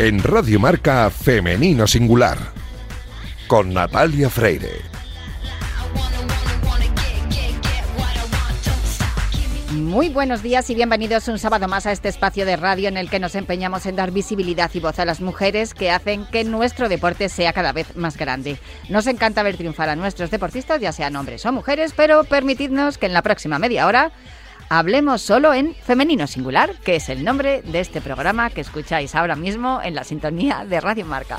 En 0.00 0.22
Radio 0.22 0.60
Marca 0.60 1.10
Femenino 1.10 1.84
Singular. 1.88 2.38
Con 3.48 3.74
Natalia 3.74 4.30
Freire. 4.30 4.82
Muy 9.72 10.08
buenos 10.08 10.44
días 10.44 10.70
y 10.70 10.76
bienvenidos 10.76 11.26
un 11.26 11.40
sábado 11.40 11.66
más 11.66 11.86
a 11.86 11.90
este 11.90 12.08
espacio 12.08 12.46
de 12.46 12.56
radio 12.56 12.88
en 12.88 12.96
el 12.96 13.10
que 13.10 13.18
nos 13.18 13.34
empeñamos 13.34 13.86
en 13.86 13.96
dar 13.96 14.12
visibilidad 14.12 14.70
y 14.72 14.78
voz 14.78 15.00
a 15.00 15.04
las 15.04 15.20
mujeres 15.20 15.74
que 15.74 15.90
hacen 15.90 16.26
que 16.26 16.44
nuestro 16.44 16.88
deporte 16.88 17.28
sea 17.28 17.52
cada 17.52 17.72
vez 17.72 17.96
más 17.96 18.16
grande. 18.16 18.56
Nos 18.88 19.08
encanta 19.08 19.42
ver 19.42 19.56
triunfar 19.56 19.88
a 19.88 19.96
nuestros 19.96 20.30
deportistas, 20.30 20.80
ya 20.80 20.92
sean 20.92 21.16
hombres 21.16 21.44
o 21.44 21.50
mujeres, 21.50 21.92
pero 21.96 22.22
permitidnos 22.22 22.98
que 22.98 23.06
en 23.06 23.14
la 23.14 23.22
próxima 23.22 23.58
media 23.58 23.88
hora 23.88 24.12
hablemos 24.68 25.22
solo 25.22 25.52
en 25.52 25.74
femenino 25.74 26.26
singular, 26.26 26.74
que 26.84 26.96
es 26.96 27.08
el 27.08 27.24
nombre 27.24 27.62
de 27.62 27.80
este 27.80 28.00
programa 28.00 28.50
que 28.50 28.60
escucháis 28.60 29.14
ahora 29.14 29.36
mismo 29.36 29.80
en 29.82 29.94
la 29.94 30.04
sintonía 30.04 30.64
de 30.64 30.80
Radio 30.80 31.04
Marca. 31.06 31.38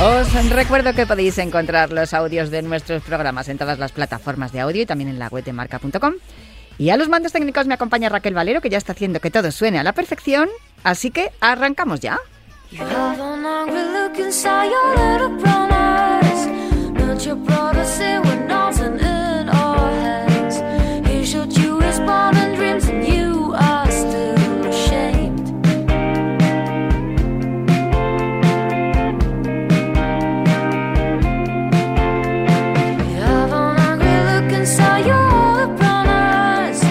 Os 0.00 0.50
recuerdo 0.50 0.94
que 0.94 1.06
podéis 1.06 1.38
encontrar 1.38 1.92
los 1.92 2.14
audios 2.14 2.52
de 2.52 2.62
nuestros 2.62 3.02
programas 3.02 3.48
en 3.48 3.58
todas 3.58 3.80
las 3.80 3.90
plataformas 3.90 4.52
de 4.52 4.60
audio 4.60 4.82
y 4.82 4.86
también 4.86 5.10
en 5.10 5.18
la 5.18 5.26
web 5.26 5.42
de 5.42 5.52
marca.com. 5.52 6.14
Y 6.78 6.90
a 6.90 6.96
los 6.96 7.08
mandos 7.08 7.32
técnicos 7.32 7.66
me 7.66 7.74
acompaña 7.74 8.08
Raquel 8.08 8.34
Valero, 8.34 8.60
que 8.60 8.70
ya 8.70 8.78
está 8.78 8.92
haciendo 8.92 9.18
que 9.18 9.32
todo 9.32 9.50
suene 9.50 9.80
a 9.80 9.82
la 9.82 9.94
perfección. 9.94 10.48
Así 10.84 11.10
que 11.10 11.32
arrancamos 11.40 11.98
ya. 11.98 12.20
You 12.70 12.84
have 12.84 13.18
an 13.18 13.46
angry 13.46 13.82
look 13.82 14.18
inside 14.18 14.66
your 14.66 14.94
little 14.94 15.38
brown 15.38 15.72
eyes. 15.72 16.46
but 16.92 17.24
your 17.24 17.36
brother 17.36 17.82
say 17.86 18.18
we're 18.18 18.46
not 18.46 18.78
an 18.80 18.98
in 19.00 19.48
our 19.48 19.90
hands. 19.90 21.08
He 21.08 21.24
showed 21.24 21.56
you 21.56 21.80
his 21.80 21.98
and 21.98 22.56
dreams 22.56 22.84
and 22.88 23.08
you 23.08 23.54
are 23.54 23.90
still 23.90 24.66
ashamed. 24.66 25.48
You 33.08 33.16
have 33.24 33.50
an 33.50 33.78
angry 33.88 34.18
look 34.30 34.52
inside 34.60 35.06
your 35.06 35.26
little 35.56 35.74
brown 35.78 36.06
eyes. 36.06 36.82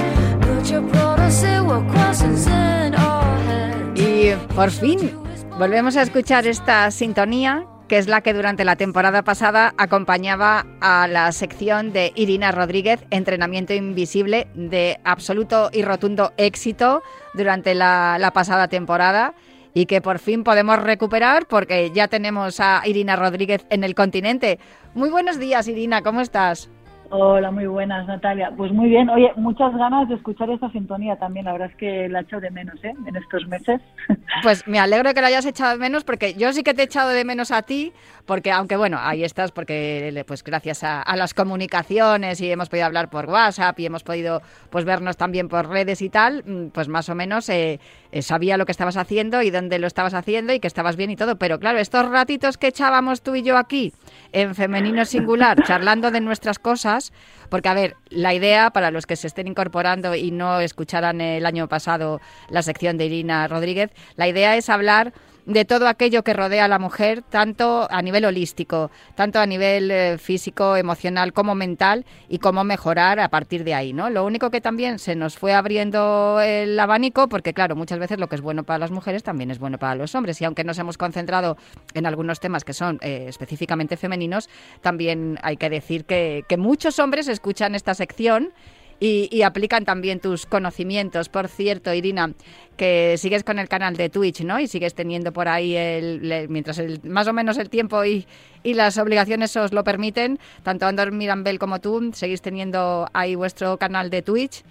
but 0.42 0.68
your 0.72 0.82
brother 0.82 1.30
say 1.30 1.62
we're 1.62 1.88
questions 1.92 2.48
in 2.48 2.96
our 2.96 3.38
hands. 3.42 4.00
И 4.00 4.36
Парфин 4.56 5.27
volvemos 5.58 5.98
a 5.98 6.04
escuchar 6.04 6.46
esta 6.46 6.92
sintonía 6.92 7.66
que 7.88 7.98
es 7.98 8.08
la 8.08 8.22
que 8.22 8.34
durante 8.34 8.66
la 8.66 8.76
temporada 8.76 9.24
pasada 9.24 9.74
acompañaba 9.78 10.66
a 10.82 11.08
la 11.08 11.32
sección 11.32 11.94
de 11.94 12.12
Irina 12.16 12.52
Rodríguez, 12.52 13.00
Entrenamiento 13.12 13.74
Invisible, 13.74 14.48
de 14.56 15.00
absoluto 15.06 15.70
y 15.72 15.84
rotundo 15.84 16.34
éxito 16.36 17.02
durante 17.34 17.76
la, 17.76 18.32
pasada 18.34 18.68
temporada 18.68 19.34
y 19.74 19.86
que 19.86 20.02
por 20.02 20.20
fin 20.20 20.44
podemos 20.44 20.80
recuperar 20.80 21.48
porque 21.48 21.92
ya 21.92 22.10
tenemos 22.10 22.60
a 22.60 22.82
Irina 22.86 23.16
Rodríguez 23.16 23.66
en 23.70 23.86
el 23.86 23.96
continente. 23.96 24.60
Muy 24.94 25.10
buenos 25.10 25.40
días, 25.40 25.68
Irina, 25.70 26.02
¿cómo 26.02 26.20
estás? 26.20 26.70
Hola, 27.10 27.52
muy 27.52 27.68
buenas, 27.68 28.06
Natalia. 28.08 28.52
Pues 28.56 28.72
muy 28.72 28.90
bien. 28.90 29.10
Oye, 29.10 29.32
muchas 29.36 29.74
ganas 29.76 30.10
de 30.10 30.16
escuchar 30.16 30.50
esta 30.50 30.70
sintonía 30.72 31.16
también. 31.16 31.46
La 31.46 31.54
verdad 31.54 31.70
es 31.72 31.78
que 31.78 32.10
la 32.10 32.20
he 32.20 32.22
echado 32.24 32.42
de 32.42 32.52
menos, 32.52 32.76
¿eh? 32.84 32.94
En 33.06 33.16
estos 33.16 33.48
meses. 33.48 33.82
Pues 34.44 34.68
me 34.68 34.78
alegro 34.78 35.14
que 35.14 35.22
la 35.22 35.28
hayas 35.28 35.46
echado 35.46 35.72
de 35.72 35.80
menos 35.80 36.04
porque 36.04 36.36
yo 36.36 36.54
sí 36.54 36.62
que 36.62 36.76
te 36.76 36.82
he 36.82 36.86
echado 36.86 37.10
de 37.10 37.26
menos 37.26 37.50
a 37.50 37.64
ti, 37.64 37.92
porque 38.28 38.52
aunque 38.52 38.76
bueno, 38.76 39.00
ahí 39.02 39.24
estás 39.24 39.52
porque 39.52 40.24
pues 40.28 40.44
gracias 40.44 40.84
a, 40.84 41.16
las 41.16 41.34
comunicaciones 41.34 42.42
y 42.42 42.52
hemos 42.52 42.70
podido 42.70 42.86
hablar 42.86 43.10
por 43.10 43.26
WhatsApp 43.26 43.80
y 43.80 43.86
hemos 43.86 44.04
podido 44.04 44.42
pues 44.70 44.84
vernos 44.84 45.16
también 45.16 45.48
por 45.48 45.70
redes 45.70 46.02
y 46.02 46.10
tal, 46.10 46.44
mm, 46.46 46.68
pues 46.68 46.90
más 46.90 47.08
o 47.08 47.16
menos 47.16 47.48
eh, 47.48 47.80
eh, 48.12 48.22
sabía 48.22 48.58
lo 48.58 48.66
que 48.66 48.74
estabas 48.74 48.98
haciendo 48.98 49.42
y 49.42 49.50
dónde 49.50 49.80
lo 49.80 49.88
estabas 49.88 50.14
haciendo 50.14 50.54
y 50.54 50.60
que 50.60 50.68
estabas 50.68 50.98
bien 50.98 51.10
y 51.10 51.16
todo. 51.16 51.38
Pero 51.38 51.58
claro, 51.58 51.80
estos 51.80 52.08
ratitos 52.10 52.58
que 52.58 52.68
echábamos 52.68 53.22
tú 53.22 53.36
y 53.36 53.44
yo 53.44 53.58
aquí 53.58 53.94
en 54.34 54.54
femenino 54.54 55.06
singular, 55.06 55.64
charlando 55.66 56.12
de 56.12 56.20
nuestras 56.20 56.60
cosas, 56.60 57.14
porque 57.50 57.70
a 57.70 57.74
ver, 57.74 57.96
la 58.10 58.34
idea 58.34 58.72
para 58.72 58.92
los 58.92 59.06
que 59.06 59.16
se 59.16 59.28
estén 59.28 59.48
incorporando 59.48 60.14
y 60.16 60.32
no 60.32 60.60
escucharan 60.60 61.22
el 61.22 61.46
año 61.46 61.70
pasado 61.70 62.20
la 62.50 62.62
sección 62.62 62.98
de 62.98 63.06
Irina 63.06 63.48
Rodríguez, 63.48 63.92
la 64.18 64.28
idea 64.28 64.58
es 64.58 64.70
hablar 64.70 65.14
de 65.48 65.64
todo 65.64 65.88
aquello 65.88 66.24
que 66.24 66.34
rodea 66.34 66.66
a 66.66 66.68
la 66.68 66.78
mujer, 66.78 67.22
tanto 67.22 67.88
a 67.90 68.02
nivel 68.02 68.26
holístico, 68.26 68.92
tanto 69.16 69.40
a 69.40 69.46
nivel 69.46 69.90
eh, 69.90 70.18
físico, 70.18 70.76
emocional 70.76 71.32
como 71.32 71.56
mental, 71.56 72.06
y 72.28 72.40
cómo 72.40 72.66
mejorar 72.66 73.22
a 73.22 73.30
partir 73.30 73.64
de 73.64 73.74
ahí, 73.74 73.94
¿no? 73.94 74.10
Lo 74.10 74.26
único 74.26 74.52
que 74.52 74.60
también 74.60 75.00
se 75.00 75.16
nos 75.16 75.38
fue 75.38 75.54
abriendo 75.54 76.42
el 76.42 76.78
abanico, 76.78 77.30
porque 77.30 77.54
claro, 77.54 77.78
muchas 77.78 77.98
veces 77.98 78.20
lo 78.20 78.28
que 78.28 78.36
es 78.36 78.42
bueno 78.42 78.66
para 78.66 78.78
las 78.78 78.92
mujeres 78.92 79.24
también 79.24 79.50
es 79.50 79.58
bueno 79.58 79.78
para 79.78 79.96
los 79.96 80.14
hombres, 80.16 80.42
y 80.42 80.46
aunque 80.46 80.66
nos 80.66 80.78
hemos 80.80 80.98
concentrado 80.98 81.56
en 81.94 82.06
algunos 82.06 82.42
temas 82.42 82.66
que 82.66 82.74
son 82.74 83.00
eh, 83.02 83.26
específicamente 83.30 83.96
femeninos, 83.96 84.50
también 84.82 85.40
hay 85.44 85.56
que 85.56 85.70
decir 85.70 86.04
que, 86.04 86.44
que 86.50 86.58
muchos 86.58 87.00
hombres 87.00 87.30
escuchan 87.30 87.74
esta 87.74 87.94
sección 87.94 88.52
y, 89.00 89.42
aplican 89.44 89.86
también 89.86 90.20
tus 90.20 90.46
conocimientos. 90.46 91.30
Por 91.30 91.48
cierto, 91.48 91.94
Irina, 91.94 92.34
que 92.78 93.16
sigues 93.18 93.44
con 93.44 93.60
el 93.60 93.68
canal 93.68 93.96
de 93.96 94.10
Twitch, 94.10 94.42
¿no? 94.42 94.60
Y 94.60 94.68
sigues 94.68 94.96
teniendo 94.96 95.32
por 95.32 95.48
ahí, 95.48 95.76
el, 95.76 96.48
mientras 96.50 96.80
el, 96.80 97.00
más 97.04 97.28
o 97.28 97.34
menos 97.34 97.58
el 97.58 97.70
tiempo 97.70 98.04
y, 98.06 98.26
y, 98.64 98.74
las 98.74 98.98
obligaciones 98.98 99.56
os 99.56 99.72
lo 99.72 99.84
permiten, 99.84 100.40
tanto 100.64 100.88
Andor 100.88 101.12
Mirambel 101.12 101.60
como 101.60 101.80
tú, 101.80 102.12
seguís 102.14 102.42
teniendo 102.42 103.08
ahí 103.14 103.36
vuestro 103.36 103.78
canal 103.78 104.10
de 104.10 104.22
Twitch. 104.22 104.64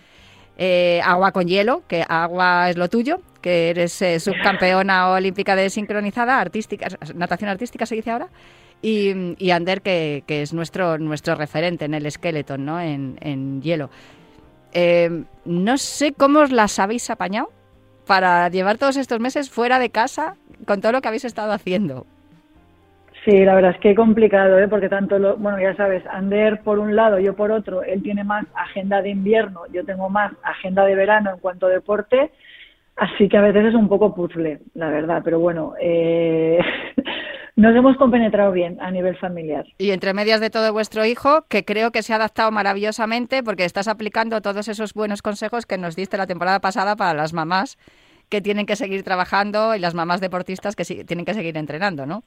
Eh, 0.59 1.03
agua 1.05 1.33
con 1.33 1.47
hielo, 1.47 1.83
que 1.87 2.03
agua 2.09 2.71
es 2.71 2.79
lo 2.79 2.89
tuyo, 2.89 3.21
que 3.43 3.69
eres 3.69 4.01
eh, 4.01 4.19
subcampeona 4.19 5.11
olímpica 5.11 5.55
de 5.55 5.69
sincronizada, 5.69 6.41
artística, 6.41 6.89
natación 7.15 7.51
artística 7.51 7.85
se 7.85 7.95
dice 7.95 8.11
ahora, 8.11 8.29
y, 8.83 9.51
Ander, 9.51 9.83
que, 9.83 10.23
que, 10.27 10.43
es 10.43 10.53
nuestro, 10.53 10.99
nuestro 10.99 11.35
referente 11.35 11.85
en 11.85 11.95
el 11.95 12.07
esqueleto, 12.07 12.57
¿no? 12.59 12.81
en, 12.81 13.19
en 13.21 13.61
hielo. 13.63 13.91
Eh, 14.73 15.25
no 15.45 15.79
sé 15.79 16.13
cómo 16.13 16.41
os 16.41 16.53
las 16.53 16.79
habéis 16.79 17.09
apañado 17.11 17.51
para 18.07 18.49
llevar 18.49 18.79
todos 18.79 18.97
estos 18.97 19.21
meses 19.21 19.51
fuera 19.51 19.79
de 19.79 19.91
casa 19.91 20.37
con 20.67 20.81
todo 20.81 20.93
lo 20.93 21.01
que 21.01 21.09
habéis 21.09 21.25
estado 21.25 21.53
haciendo. 21.53 22.07
Sí, 23.25 23.45
la 23.45 23.57
verdad 23.57 23.73
es 23.73 23.81
que 23.81 23.97
complicado, 23.97 24.57
¿eh? 24.61 24.69
porque 24.69 24.89
tanto, 24.89 25.19
lo, 25.19 25.37
bueno, 25.37 25.59
ya 25.61 25.75
sabes, 25.75 26.05
Ander 26.07 26.61
por 26.61 26.79
un 26.79 26.95
lado, 26.95 27.19
yo 27.19 27.35
por 27.35 27.51
otro, 27.51 27.83
él 27.83 28.01
tiene 28.01 28.23
más 28.23 28.47
agenda 28.55 29.03
de 29.03 29.11
invierno, 29.11 29.63
yo 29.73 29.85
tengo 29.85 30.09
más 30.09 30.33
agenda 30.45 30.85
de 30.85 30.95
verano 30.95 31.33
en 31.33 31.41
cuanto 31.41 31.67
a 31.67 31.71
deporte, 31.71 32.31
así 32.97 33.29
que 33.29 33.37
a 33.37 33.43
veces 33.43 33.67
es 33.67 33.75
un 33.75 33.89
poco 33.89 34.15
puzzle, 34.15 34.61
la 34.75 34.89
verdad, 34.89 35.23
pero 35.25 35.39
bueno, 35.39 35.75
eh, 35.81 36.59
Nos 37.57 37.75
hemos 37.75 37.97
compenetrado 37.97 38.53
bien 38.53 38.77
a 38.83 38.91
nivel 38.91 39.17
familiar. 39.17 39.65
Y 39.79 39.93
entre 39.93 40.13
medias 40.13 40.43
de 40.43 40.51
todo 40.51 40.75
vuestro 40.75 41.07
hijo, 41.07 41.47
que 41.49 41.65
creo 41.65 41.91
que 41.91 42.03
se 42.03 42.13
ha 42.13 42.17
adaptado 42.17 42.51
maravillosamente 42.53 43.43
porque 43.43 43.65
estás 43.65 43.89
aplicando 43.89 44.43
todos 44.43 44.69
esos 44.69 44.93
buenos 44.93 45.23
consejos 45.23 45.65
que 45.65 45.79
nos 45.79 45.97
diste 45.97 46.19
la 46.19 46.27
temporada 46.27 46.61
pasada 46.61 46.97
para 46.97 47.15
las 47.15 47.33
mamás 47.33 47.79
que 48.29 48.43
tienen 48.43 48.67
que 48.67 48.77
seguir 48.77 49.03
trabajando 49.05 49.75
y 49.75 49.79
las 49.79 49.95
mamás 49.95 50.21
deportistas 50.21 50.77
que 50.77 50.85
tienen 50.85 51.25
que 51.25 51.33
seguir 51.33 51.57
entrenando, 51.57 52.05
¿no? 52.05 52.25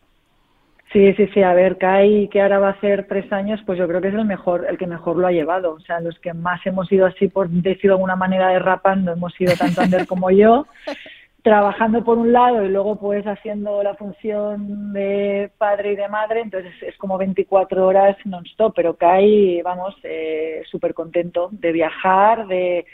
Sí, 0.92 1.14
sí, 1.14 1.28
sí. 1.34 1.44
A 1.44 1.54
ver, 1.54 1.78
Kai, 1.78 2.28
que 2.30 2.42
ahora 2.42 2.60
va 2.60 2.68
a 2.70 2.72
hacer 2.72 3.06
tres 3.08 3.32
años, 3.32 3.62
pues 3.66 3.78
yo 3.78 3.88
creo 3.88 4.02
que 4.02 4.08
es 4.08 4.14
el 4.14 4.26
mejor, 4.26 4.66
el 4.68 4.78
que 4.78 4.88
mejor 4.88 5.18
lo 5.18 5.28
ha 5.28 5.32
llevado. 5.32 5.74
O 5.74 5.80
sea, 5.82 6.00
los 6.00 6.18
que 6.20 6.34
más 6.34 6.66
hemos 6.66 6.92
ido 6.92 7.06
así, 7.06 7.28
por 7.28 7.50
decirlo 7.50 7.94
de 7.94 7.98
alguna 7.98 8.16
manera, 8.16 8.50
derrapando, 8.50 9.12
hemos 9.12 9.40
ido 9.40 9.54
tanto 9.56 9.82
Ander 9.82 10.08
como 10.08 10.32
yo. 10.32 10.66
trabajando 11.42 12.04
por 12.04 12.18
un 12.18 12.34
lado 12.34 12.64
y 12.64 12.70
luego 12.70 13.00
pues 13.00 13.26
haciendo 13.26 13.82
la 13.82 13.96
función 13.96 14.92
de 14.94 15.50
padre 15.58 15.94
y 15.94 15.96
de 15.96 16.10
madre, 16.10 16.42
entonces 16.42 16.74
es 16.82 16.98
como 16.98 17.18
24 17.18 17.86
horas 17.86 18.18
non-stop, 18.26 18.74
pero 18.76 18.98
Kai, 18.98 19.62
vamos, 19.62 19.96
eh, 20.04 20.62
súper 20.70 20.94
contento 20.94 21.50
de 21.52 21.72
viajar, 21.72 22.48
de, 22.48 22.86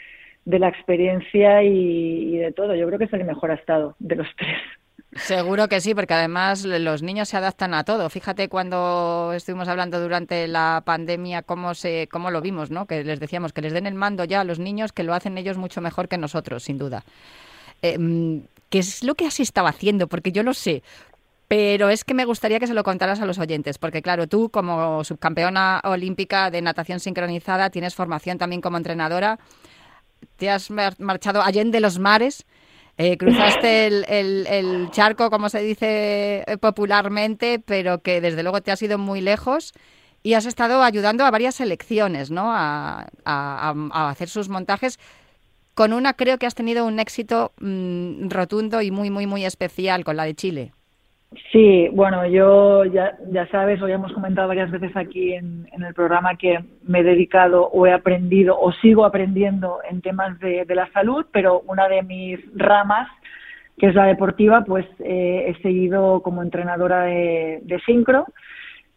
de 0.44 0.58
la 0.58 0.68
experiencia 0.68 1.62
y, 1.62 2.36
de 2.38 2.52
todo. 2.52 2.74
Yo 2.74 2.86
creo 2.86 2.98
que 2.98 3.06
es 3.06 3.12
el 3.12 3.24
mejor 3.24 3.50
ha 3.50 3.54
estado 3.54 3.96
de 3.98 4.16
los 4.16 4.28
tres. 4.36 4.58
Seguro 5.18 5.68
que 5.68 5.80
sí, 5.80 5.94
porque 5.94 6.14
además 6.14 6.64
los 6.64 7.02
niños 7.02 7.28
se 7.28 7.36
adaptan 7.36 7.74
a 7.74 7.84
todo. 7.84 8.08
Fíjate 8.10 8.48
cuando 8.48 9.32
estuvimos 9.34 9.68
hablando 9.68 10.00
durante 10.00 10.46
la 10.48 10.82
pandemia 10.84 11.42
cómo 11.42 11.74
se 11.74 12.08
cómo 12.10 12.30
lo 12.30 12.40
vimos, 12.40 12.70
¿no? 12.70 12.86
Que 12.86 13.04
les 13.04 13.20
decíamos 13.20 13.52
que 13.52 13.62
les 13.62 13.72
den 13.72 13.86
el 13.86 13.94
mando 13.94 14.24
ya 14.24 14.40
a 14.40 14.44
los 14.44 14.58
niños, 14.58 14.92
que 14.92 15.02
lo 15.02 15.14
hacen 15.14 15.38
ellos 15.38 15.56
mucho 15.56 15.80
mejor 15.80 16.08
que 16.08 16.18
nosotros, 16.18 16.64
sin 16.64 16.78
duda. 16.78 17.04
Em, 17.82 18.42
¿Qué 18.70 18.78
es 18.80 19.04
lo 19.04 19.14
que 19.14 19.26
has 19.26 19.38
estado 19.40 19.68
haciendo? 19.68 20.08
Porque 20.08 20.32
yo 20.32 20.42
lo 20.42 20.52
sé, 20.52 20.82
pero 21.48 21.88
es 21.88 22.04
que 22.04 22.14
me 22.14 22.24
gustaría 22.24 22.58
que 22.58 22.66
se 22.66 22.74
lo 22.74 22.82
contaras 22.82 23.20
a 23.20 23.26
los 23.26 23.38
oyentes, 23.38 23.78
porque 23.78 24.02
claro, 24.02 24.26
tú 24.26 24.50
como 24.50 25.04
subcampeona 25.04 25.80
olímpica 25.84 26.50
de 26.50 26.62
natación 26.62 26.98
sincronizada 26.98 27.70
tienes 27.70 27.94
formación 27.94 28.38
también 28.38 28.60
como 28.60 28.76
entrenadora, 28.76 29.38
te 30.36 30.50
has 30.50 30.70
marchado 30.70 31.42
allende 31.42 31.80
los 31.80 31.98
mares, 31.98 32.44
eh, 32.98 33.18
cruzaste 33.18 33.86
el, 33.86 34.04
el, 34.48 34.90
charco, 34.90 35.30
como 35.30 35.48
se 35.48 35.60
dice 35.60 36.44
popularmente, 36.60 37.58
pero 37.58 38.00
que 38.00 38.20
desde 38.20 38.42
luego 38.42 38.62
te 38.62 38.72
has 38.72 38.80
ido 38.82 38.98
muy 38.98 39.20
lejos 39.20 39.74
y 40.26 40.34
has 40.34 40.44
estado 40.44 40.82
ayudando 40.82 41.24
a 41.24 41.30
varias 41.30 41.54
selecciones 41.54 42.32
¿no? 42.32 42.46
a, 42.52 43.06
hacer 43.24 44.28
sus 44.28 44.48
montajes. 44.48 44.98
Con 45.74 45.92
una 45.92 46.14
creo 46.14 46.36
que 46.38 46.46
has 46.46 46.56
tenido 46.56 46.84
un 46.84 46.98
éxito 46.98 47.52
mm, 47.60 48.30
rotundo 48.30 48.82
y 48.82 48.90
muy, 48.90 49.10
muy, 49.10 49.28
muy 49.28 49.44
especial 49.44 50.02
con 50.02 50.16
la 50.16 50.24
de 50.24 50.34
Chile. 50.34 50.72
Sí, 51.52 51.88
bueno, 51.92 52.26
yo 52.26 52.84
ya, 52.84 53.16
ya 53.30 53.46
sabes, 53.48 53.80
lo 53.80 53.88
hemos 53.88 54.12
comentado 54.12 54.48
varias 54.48 54.70
veces 54.70 54.96
aquí 54.96 55.34
en, 55.34 55.66
el 55.72 55.94
programa 55.94 56.36
que 56.36 56.64
me 56.82 57.00
he 57.00 57.02
dedicado 57.02 57.68
o 57.68 57.86
he 57.86 57.92
aprendido 57.92 58.58
o 58.58 58.72
sigo 58.72 59.04
aprendiendo 59.04 59.78
en 59.88 60.00
temas 60.00 60.38
de, 60.40 60.64
la 60.68 60.90
salud, 60.92 61.26
pero 61.32 61.60
una 61.66 61.88
de 61.88 62.02
mis 62.02 62.40
ramas, 62.54 63.08
que 63.78 63.88
es 63.88 63.94
la 63.94 64.06
deportiva, 64.06 64.64
pues 64.64 64.86
eh, 65.00 65.46
he 65.48 65.62
seguido 65.62 66.22
como 66.22 66.42
entrenadora 66.42 67.02
de, 67.02 67.80
sincro 67.84 68.26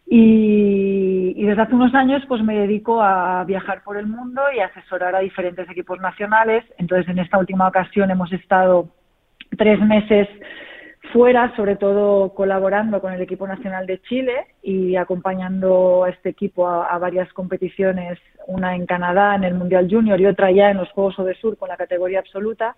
y, 0.06 1.34
y, 1.36 1.44
desde 1.44 1.62
hace 1.62 1.74
unos 1.74 1.94
años 1.94 2.22
pues 2.26 2.42
me 2.42 2.58
dedico 2.58 3.02
a 3.02 3.44
viajar 3.44 3.82
por 3.84 3.96
el 3.96 4.06
mundo 4.06 4.42
y 4.56 4.60
asesorar 4.60 5.14
a 5.14 5.20
diferentes 5.20 5.68
equipos 5.68 6.00
nacionales. 6.00 6.64
Entonces 6.78 7.08
en 7.08 7.18
esta 7.18 7.38
última 7.38 7.68
ocasión 7.68 8.10
hemos 8.10 8.32
estado 8.32 8.88
tres 9.56 9.78
meses 9.80 10.28
fuera, 11.12 11.54
sobre 11.56 11.76
todo 11.76 12.34
colaborando 12.34 13.00
con 13.00 13.12
el 13.12 13.20
equipo 13.20 13.46
nacional 13.46 13.86
de 13.86 14.00
Chile 14.02 14.46
y 14.62 14.96
acompañando 14.96 16.04
a 16.04 16.10
este 16.10 16.30
equipo 16.30 16.68
a, 16.68 16.98
varias 16.98 17.32
competiciones, 17.32 18.18
una 18.46 18.74
en 18.74 18.86
Canadá 18.86 19.34
en 19.34 19.44
el 19.44 19.54
Mundial 19.54 19.88
Junior 19.90 20.20
y 20.20 20.26
otra 20.26 20.50
ya 20.50 20.70
en 20.70 20.78
los 20.78 20.90
Juegos 20.90 21.16
de 21.24 21.34
Sur 21.34 21.56
con 21.56 21.68
la 21.68 21.76
categoría 21.76 22.20
absoluta. 22.20 22.76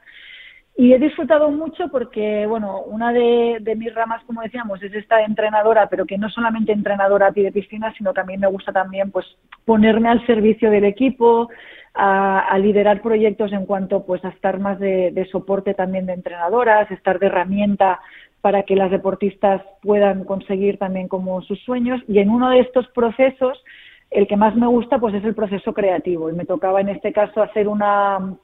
Y 0.75 0.95
he 0.95 0.99
disfrutado 0.99 1.51
mucho 1.51 1.89
porque, 1.89 2.47
bueno, 2.47 2.81
una 2.81 3.13
de, 3.13 3.61
mis 3.77 3.95
ramas, 3.95 4.25
como 4.25 4.41
decíamos, 4.41 4.83
es 4.83 4.95
esta 4.95 5.23
entrenadora, 5.23 5.89
pero 5.89 6.07
que 6.07 6.17
no 6.17 6.31
solamente 6.31 6.73
entrenadora 6.73 7.27
a 7.27 7.33
pie 7.33 7.45
de 7.45 7.53
piscina, 7.53 7.93
sino 7.97 8.15
también 8.15 8.41
me 8.41 8.47
gusta 8.47 8.73
también, 8.73 9.11
pues, 9.11 9.27
ponerme 9.67 10.09
al 10.09 10.25
servicio 10.27 10.71
del 10.71 10.85
equipo, 10.85 11.51
a, 11.95 12.57
liderar 12.59 13.03
proyectos 13.03 13.53
en 13.53 13.67
cuanto, 13.67 14.07
pues, 14.07 14.25
a 14.25 14.31
estar 14.31 14.59
más 14.61 14.79
de, 14.81 15.29
soporte 15.31 15.75
también 15.75 16.07
de 16.07 16.15
entrenadoras, 16.15 16.91
estar 16.91 17.19
de 17.19 17.27
herramienta 17.27 18.01
para 18.41 18.63
que 18.63 18.75
las 18.75 18.91
deportistas 18.91 19.63
puedan 19.83 20.25
conseguir 20.25 20.79
también 20.79 21.07
como 21.07 21.43
sus 21.43 21.61
sueños. 21.61 22.01
Y 22.09 22.19
en 22.19 22.31
uno 22.31 22.49
de 22.49 22.61
estos 22.61 22.89
procesos, 22.89 23.63
el 24.11 24.27
que 24.27 24.37
más 24.37 24.57
me 24.57 24.67
gusta, 24.67 24.99
pues, 24.99 25.15
es 25.15 25.25
el 25.25 25.35
proceso 25.35 25.75
creativo. 25.75 26.31
Y 26.31 26.33
me 26.33 26.47
tocaba 26.47 26.81
en 26.81 26.89
este 26.89 27.13
caso 27.13 27.43
hacer 27.43 27.69
una 27.69 28.37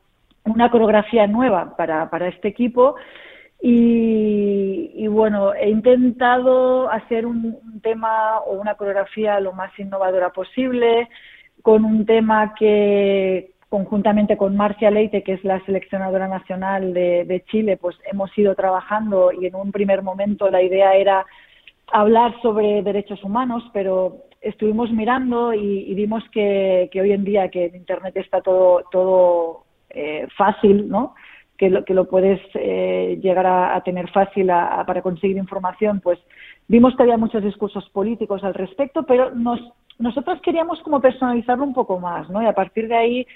una 0.50 0.70
coreografía 0.70 1.26
nueva 1.26 1.76
para, 1.76 2.10
para 2.10 2.28
este 2.28 2.48
equipo 2.48 2.96
y, 3.60 5.06
bueno, 5.08 5.52
he 5.54 5.68
intentado 5.68 6.90
hacer 6.90 7.26
un, 7.26 7.80
tema 7.82 8.38
o 8.40 8.52
una 8.52 8.74
coreografía 8.74 9.40
lo 9.40 9.52
más 9.52 9.76
innovadora 9.78 10.30
posible, 10.30 11.08
con 11.62 11.84
un 11.84 12.06
tema 12.06 12.54
que 12.54 13.52
conjuntamente 13.68 14.36
con 14.36 14.56
Marcia 14.56 14.90
Leite, 14.90 15.22
que 15.22 15.34
es 15.34 15.44
la 15.44 15.64
seleccionadora 15.64 16.28
nacional 16.28 16.94
de, 16.94 17.44
Chile, 17.50 17.76
pues 17.76 17.96
hemos 18.10 18.36
ido 18.38 18.54
trabajando 18.54 19.32
y 19.32 19.46
en 19.46 19.54
un 19.54 19.72
primer 19.72 20.02
momento 20.02 20.50
la 20.50 20.62
idea 20.62 20.94
era 20.94 21.26
hablar 21.92 22.34
sobre 22.40 22.82
derechos 22.82 23.22
humanos, 23.24 23.62
pero 23.72 24.24
estuvimos 24.40 24.90
mirando 24.92 25.52
y, 25.52 25.90
y 25.90 25.94
vimos 25.94 26.22
que, 26.32 26.88
que, 26.92 27.00
hoy 27.00 27.12
en 27.12 27.24
día 27.24 27.50
que 27.50 27.66
en 27.66 27.76
Internet 27.76 28.16
está 28.16 28.40
todo, 28.40 28.84
todo 28.90 29.64
eh, 29.90 30.26
fácil, 30.36 30.88
¿no? 30.88 31.14
Que 31.56 31.70
lo, 31.70 31.84
que 31.84 31.94
lo 31.94 32.08
puedes 32.08 32.40
eh, 32.54 33.18
llegar 33.20 33.46
a, 33.46 33.80
tener 33.82 34.08
fácil 34.10 34.46
para 34.46 35.02
conseguir 35.02 35.36
información, 35.36 36.00
pues 36.00 36.18
vimos 36.68 36.94
que 36.94 37.02
había 37.02 37.16
muchos 37.16 37.42
discursos 37.42 37.88
políticos 37.90 38.44
al 38.44 38.54
respecto, 38.54 39.02
pero 39.02 39.34
nos, 39.34 39.60
nosotros 39.98 40.40
queríamos 40.42 40.80
como 40.82 41.00
personalizarlo 41.00 41.64
un 41.64 41.74
poco 41.74 41.98
más, 41.98 42.30
¿no? 42.30 42.42
Y 42.42 42.46
a 42.46 42.52
partir 42.52 42.86
de 42.86 42.96
ahí, 42.96 43.26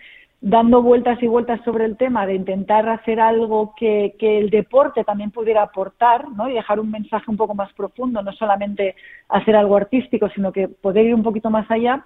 dando 0.41 0.83
vueltas 0.83 1.23
y 1.23 1.27
vueltas 1.27 1.61
sobre 1.65 1.85
el 1.85 1.97
tema 1.97 2.27
de 2.27 2.35
intentar 2.35 2.89
hacer 2.89 3.21
algo 3.21 3.75
que, 3.77 4.15
que 4.19 4.39
el 4.39 4.51
deporte 4.51 5.05
también 5.05 5.31
pudiera 5.31 5.63
aportar, 5.63 6.29
¿no? 6.31 6.49
Y 6.49 6.55
dejar 6.55 6.79
un 6.79 6.91
mensaje 6.91 7.31
un 7.31 7.37
poco 7.37 7.55
más 7.55 7.73
profundo, 7.73 8.23
no 8.23 8.33
solamente 8.33 8.95
hacer 9.29 9.57
algo 9.57 9.77
artístico, 9.77 10.29
sino 10.29 10.53
que 10.53 10.69
poder 10.69 11.07
ir 11.07 11.15
un 11.15 11.23
poquito 11.23 11.51
más 11.51 11.69
allá, 11.71 12.05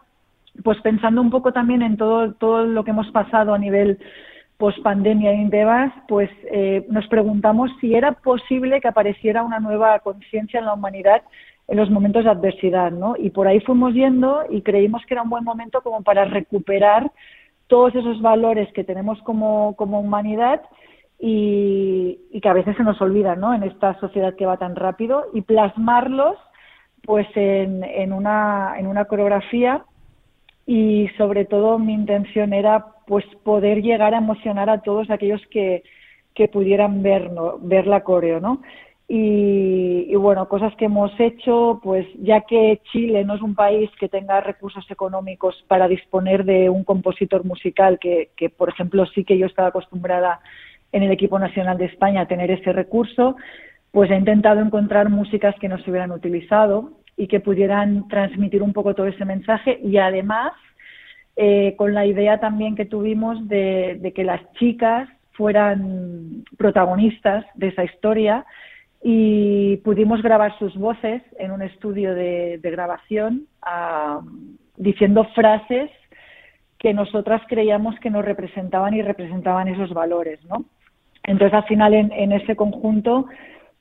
pues 0.62 0.80
pensando 0.82 1.20
un 1.20 1.30
poco 1.30 1.52
también 1.52 1.82
en 1.82 1.96
todo, 1.96 2.32
todo 2.34 2.64
lo 2.64 2.84
que 2.84 2.90
hemos 2.90 3.10
pasado 3.10 3.54
a 3.54 3.58
nivel 3.58 3.98
post 4.58 4.82
pandemia 4.82 5.34
y 5.34 5.48
demás, 5.48 5.92
pues 6.08 6.30
eh, 6.50 6.86
nos 6.88 7.06
preguntamos 7.08 7.70
si 7.80 7.94
era 7.94 8.12
posible 8.12 8.80
que 8.80 8.88
apareciera 8.88 9.42
una 9.42 9.60
nueva 9.60 9.98
conciencia 10.00 10.60
en 10.60 10.66
la 10.66 10.74
humanidad 10.74 11.22
en 11.68 11.76
los 11.76 11.90
momentos 11.90 12.24
de 12.24 12.30
adversidad, 12.30 12.92
¿no? 12.92 13.16
Y 13.18 13.30
por 13.30 13.48
ahí 13.48 13.60
fuimos 13.60 13.92
yendo 13.92 14.44
y 14.48 14.62
creímos 14.62 15.04
que 15.06 15.14
era 15.14 15.22
un 15.22 15.30
buen 15.30 15.44
momento 15.44 15.80
como 15.82 16.02
para 16.02 16.24
recuperar 16.24 17.10
todos 17.66 17.94
esos 17.94 18.22
valores 18.22 18.72
que 18.72 18.84
tenemos 18.84 19.20
como, 19.22 19.74
como 19.76 20.00
humanidad 20.00 20.62
y, 21.18 22.20
y, 22.30 22.40
que 22.40 22.48
a 22.48 22.52
veces 22.52 22.76
se 22.76 22.84
nos 22.84 23.00
olvidan, 23.00 23.40
¿no? 23.40 23.52
En 23.52 23.64
esta 23.64 23.98
sociedad 23.98 24.36
que 24.36 24.46
va 24.46 24.58
tan 24.58 24.76
rápido 24.76 25.26
y 25.32 25.40
plasmarlos, 25.40 26.36
pues, 27.02 27.26
en, 27.34 27.82
en, 27.82 28.12
una, 28.12 28.74
en 28.78 28.86
una 28.86 29.06
coreografía 29.06 29.84
y 30.66 31.08
sobre 31.16 31.44
todo 31.44 31.78
mi 31.78 31.94
intención 31.94 32.52
era 32.52 32.86
pues 33.06 33.24
poder 33.44 33.82
llegar 33.82 34.14
a 34.14 34.18
emocionar 34.18 34.68
a 34.68 34.82
todos 34.82 35.10
aquellos 35.10 35.40
que, 35.48 35.84
que 36.34 36.48
pudieran 36.48 37.02
ver, 37.02 37.30
ver 37.60 37.86
la 37.86 38.02
coreo, 38.02 38.40
¿no? 38.40 38.62
Y, 39.08 40.12
bueno, 40.16 40.48
cosas 40.48 40.74
que 40.74 40.86
hemos 40.86 41.12
hecho, 41.20 41.78
pues 41.80 42.04
ya 42.18 42.40
que 42.40 42.80
Chile 42.90 43.24
no 43.24 43.36
es 43.36 43.42
un 43.42 43.54
país 43.54 43.88
que 44.00 44.08
tenga 44.08 44.40
recursos 44.40 44.84
económicos 44.90 45.64
para 45.68 45.86
disponer 45.86 46.44
de 46.44 46.68
un 46.68 46.82
compositor 46.82 47.44
musical, 47.44 48.00
que, 48.00 48.30
que 48.36 48.50
por 48.50 48.68
ejemplo 48.68 49.06
sí 49.06 49.22
que 49.22 49.38
yo 49.38 49.46
estaba 49.46 49.68
acostumbrada 49.68 50.40
en 50.90 51.04
el 51.04 51.12
equipo 51.12 51.38
nacional 51.38 51.78
de 51.78 51.84
España 51.84 52.22
a 52.22 52.26
tener 52.26 52.50
ese 52.50 52.72
recurso, 52.72 53.36
pues 53.92 54.10
he 54.10 54.16
intentado 54.16 54.60
encontrar 54.60 55.08
músicas 55.08 55.54
que 55.60 55.68
no 55.68 55.78
se 55.78 55.88
hubieran 55.88 56.10
utilizado 56.10 56.90
y 57.16 57.28
que 57.28 57.40
pudieran 57.40 58.08
transmitir 58.08 58.62
un 58.62 58.72
poco 58.72 58.94
todo 58.94 59.06
ese 59.06 59.24
mensaje 59.24 59.78
y 59.82 59.96
además 59.98 60.52
eh, 61.36 61.74
con 61.76 61.94
la 61.94 62.06
idea 62.06 62.40
también 62.40 62.76
que 62.76 62.84
tuvimos 62.84 63.46
de, 63.48 64.12
que 64.14 64.24
las 64.24 64.40
chicas 64.54 65.08
fueran 65.32 66.44
protagonistas 66.56 67.44
de 67.54 67.68
esa 67.68 67.84
historia 67.84 68.44
y 69.02 69.76
pudimos 69.78 70.22
grabar 70.22 70.58
sus 70.58 70.74
voces 70.76 71.22
en 71.38 71.50
un 71.50 71.62
estudio 71.62 72.14
de, 72.14 72.58
grabación 72.62 73.46
ah, 73.62 74.20
diciendo 74.76 75.24
frases 75.34 75.90
que 76.78 76.94
nosotras 76.94 77.42
creíamos 77.48 77.98
que 78.00 78.10
nos 78.10 78.24
representaban 78.24 78.94
y 78.94 79.02
representaban 79.02 79.68
esos 79.68 79.92
valores, 79.92 80.42
¿no? 80.44 80.64
Entonces, 81.24 81.54
al 81.54 81.64
final, 81.64 81.92
en, 81.94 82.32
ese 82.32 82.54
conjunto, 82.54 83.26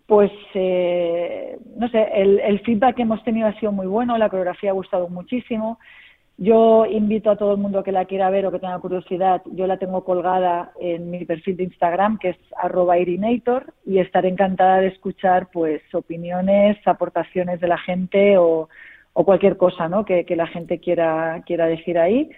pues, 0.07 0.31
eh, 0.53 1.57
no 1.77 1.87
sé, 1.89 2.07
el, 2.13 2.39
el, 2.39 2.59
feedback 2.59 2.95
que 2.95 3.01
hemos 3.01 3.23
tenido 3.23 3.47
ha 3.47 3.59
sido 3.59 3.71
muy 3.71 3.87
bueno, 3.87 4.17
la 4.17 4.29
coreografía 4.29 4.69
ha 4.69 4.73
gustado 4.73 5.09
muchísimo, 5.09 5.79
yo 6.37 6.85
invito 6.85 7.31
a 7.31 7.37
todo 7.37 7.53
el 7.53 7.59
mundo 7.59 7.81
que 7.81 7.93
la 7.93 8.05
quiera 8.05 8.29
ver 8.29 8.45
o 8.45 8.51
que 8.51 8.59
tenga 8.59 8.77
curiosidad. 8.79 9.41
Yo 9.45 9.67
la 9.67 9.77
tengo 9.77 10.03
colgada 10.03 10.73
en 10.81 11.09
mi 11.09 11.23
perfil 11.23 11.55
de 11.55 11.63
Instagram, 11.63 12.17
que 12.17 12.29
es 12.31 12.37
arroba 12.57 12.97
irinator, 12.97 13.73
y 13.85 13.99
estaré 13.99 14.27
encantada 14.27 14.81
de 14.81 14.87
escuchar 14.87 15.47
pues 15.51 15.81
opiniones, 15.93 16.77
aportaciones 16.85 17.61
de 17.61 17.67
la 17.69 17.77
gente 17.77 18.37
o, 18.37 18.67
cualquier 19.13 19.55
cosa 19.55 19.87
¿no? 19.87 20.03
que, 20.03 20.25
que, 20.25 20.35
la 20.35 20.45
gente 20.47 20.79
quiera, 20.79 21.41
quiera 21.45 21.67
decir 21.67 21.97
ahí. 21.97 22.29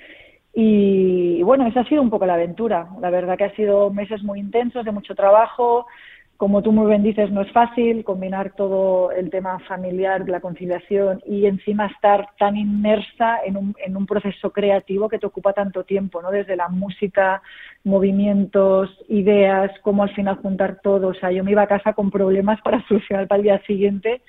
Y, 0.53 1.37
y 1.39 1.43
bueno, 1.43 1.65
esa 1.65 1.79
ha 1.79 1.89
sido 1.89 2.03
un 2.03 2.11
poco 2.11 2.27
la 2.27 2.35
aventura. 2.35 2.89
La 3.01 3.09
verdad 3.09 3.35
que 3.35 3.45
ha 3.45 3.55
sido 3.55 3.89
meses 3.89 4.21
muy 4.23 4.39
intensos, 4.39 4.85
de 4.85 4.91
mucho 4.91 5.15
trabajo, 5.15 5.87
como 6.37 6.61
tú 6.61 6.71
muy 6.71 6.87
bien 6.87 7.01
dices, 7.01 7.31
no 7.31 7.41
es 7.41 7.51
fácil 7.51 8.03
combinar 8.03 8.53
todo 8.55 9.11
el 9.11 9.31
tema 9.31 9.57
familiar, 9.67 10.29
la 10.29 10.39
conciliación 10.39 11.19
y 11.25 11.47
encima 11.47 11.87
estar 11.87 12.29
tan 12.37 12.55
inmersa 12.55 13.39
en 13.43 13.57
un, 13.57 13.75
en 13.83 13.97
un 13.97 14.05
proceso 14.05 14.51
creativo 14.51 15.09
que 15.09 15.17
te 15.17 15.25
ocupa 15.25 15.53
tanto 15.53 15.83
tiempo, 15.83 16.21
¿no? 16.21 16.29
Desde 16.29 16.55
la 16.55 16.69
música, 16.69 17.41
movimientos, 17.83 18.89
ideas, 19.09 19.71
cómo 19.81 20.03
al 20.03 20.13
final 20.13 20.35
juntar 20.37 20.79
todo. 20.83 21.07
O 21.07 21.13
sea, 21.15 21.31
yo 21.31 21.43
me 21.43 21.51
iba 21.51 21.63
a 21.63 21.67
casa 21.67 21.93
con 21.93 22.11
problemas 22.11 22.61
para 22.61 22.81
solucionar 22.87 23.27
para 23.27 23.37
el 23.39 23.43
día 23.43 23.61
siguiente 23.65 24.21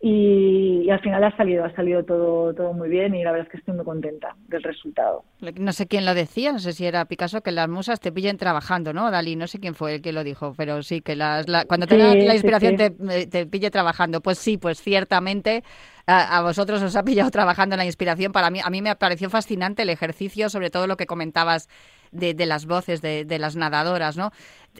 y, 0.00 0.90
al 0.90 1.00
final 1.00 1.24
ha 1.24 1.34
salido, 1.36 1.64
ha 1.64 1.74
salido 1.74 2.04
todo, 2.04 2.52
todo 2.52 2.74
muy 2.74 2.90
bien 2.90 3.14
y 3.14 3.24
la 3.24 3.32
verdad 3.32 3.46
es 3.46 3.52
que 3.52 3.58
estoy 3.58 3.74
muy 3.74 3.84
contenta 3.84 4.36
del 4.48 4.62
resultado. 4.62 5.24
No 5.40 5.72
sé 5.72 5.86
quién 5.86 6.04
lo 6.04 6.14
decía, 6.14 6.52
no 6.52 6.58
sé 6.58 6.72
si 6.74 6.84
era 6.84 7.06
Picasso, 7.06 7.40
que 7.40 7.52
las 7.52 7.68
musas 7.68 8.00
te 8.00 8.12
pillen 8.12 8.36
trabajando, 8.36 8.92
¿no? 8.92 9.10
Dalí, 9.10 9.34
no 9.34 9.46
sé 9.46 9.60
quién 9.60 9.74
fue 9.74 9.94
el 9.94 10.02
que 10.02 10.12
lo 10.12 10.22
dijo, 10.22 10.54
pero 10.56 10.82
sí, 10.82 11.00
que 11.00 11.16
las, 11.16 11.46
cuando 11.66 11.86
te 11.86 11.96
la 11.96 12.34
inspiración 12.34 12.76
Te, 12.76 12.94
eh, 13.10 13.26
te, 13.26 13.46
pille 13.46 13.70
trabajando. 13.70 14.20
Pues 14.20 14.38
sí, 14.38 14.58
pues 14.58 14.80
ciertamente 14.82 15.64
a, 16.06 16.42
vosotros 16.42 16.82
os 16.82 16.96
ha 16.96 17.02
pillado 17.02 17.30
trabajando 17.30 17.76
la 17.76 17.86
inspiración. 17.86 18.32
Para 18.32 18.50
mí, 18.50 18.60
a 18.62 18.68
mí 18.68 18.82
me 18.82 18.94
pareció 18.96 19.30
fascinante 19.30 19.82
el 19.82 19.90
ejercicio, 19.90 20.50
sobre 20.50 20.70
todo 20.70 20.86
lo 20.86 20.96
que 20.96 21.06
comentabas 21.06 21.68
de, 22.12 22.34
de 22.34 22.46
las 22.46 22.66
voces 22.66 23.00
de, 23.00 23.24
de, 23.24 23.38
las 23.38 23.56
nadadoras, 23.56 24.16
¿no? 24.16 24.30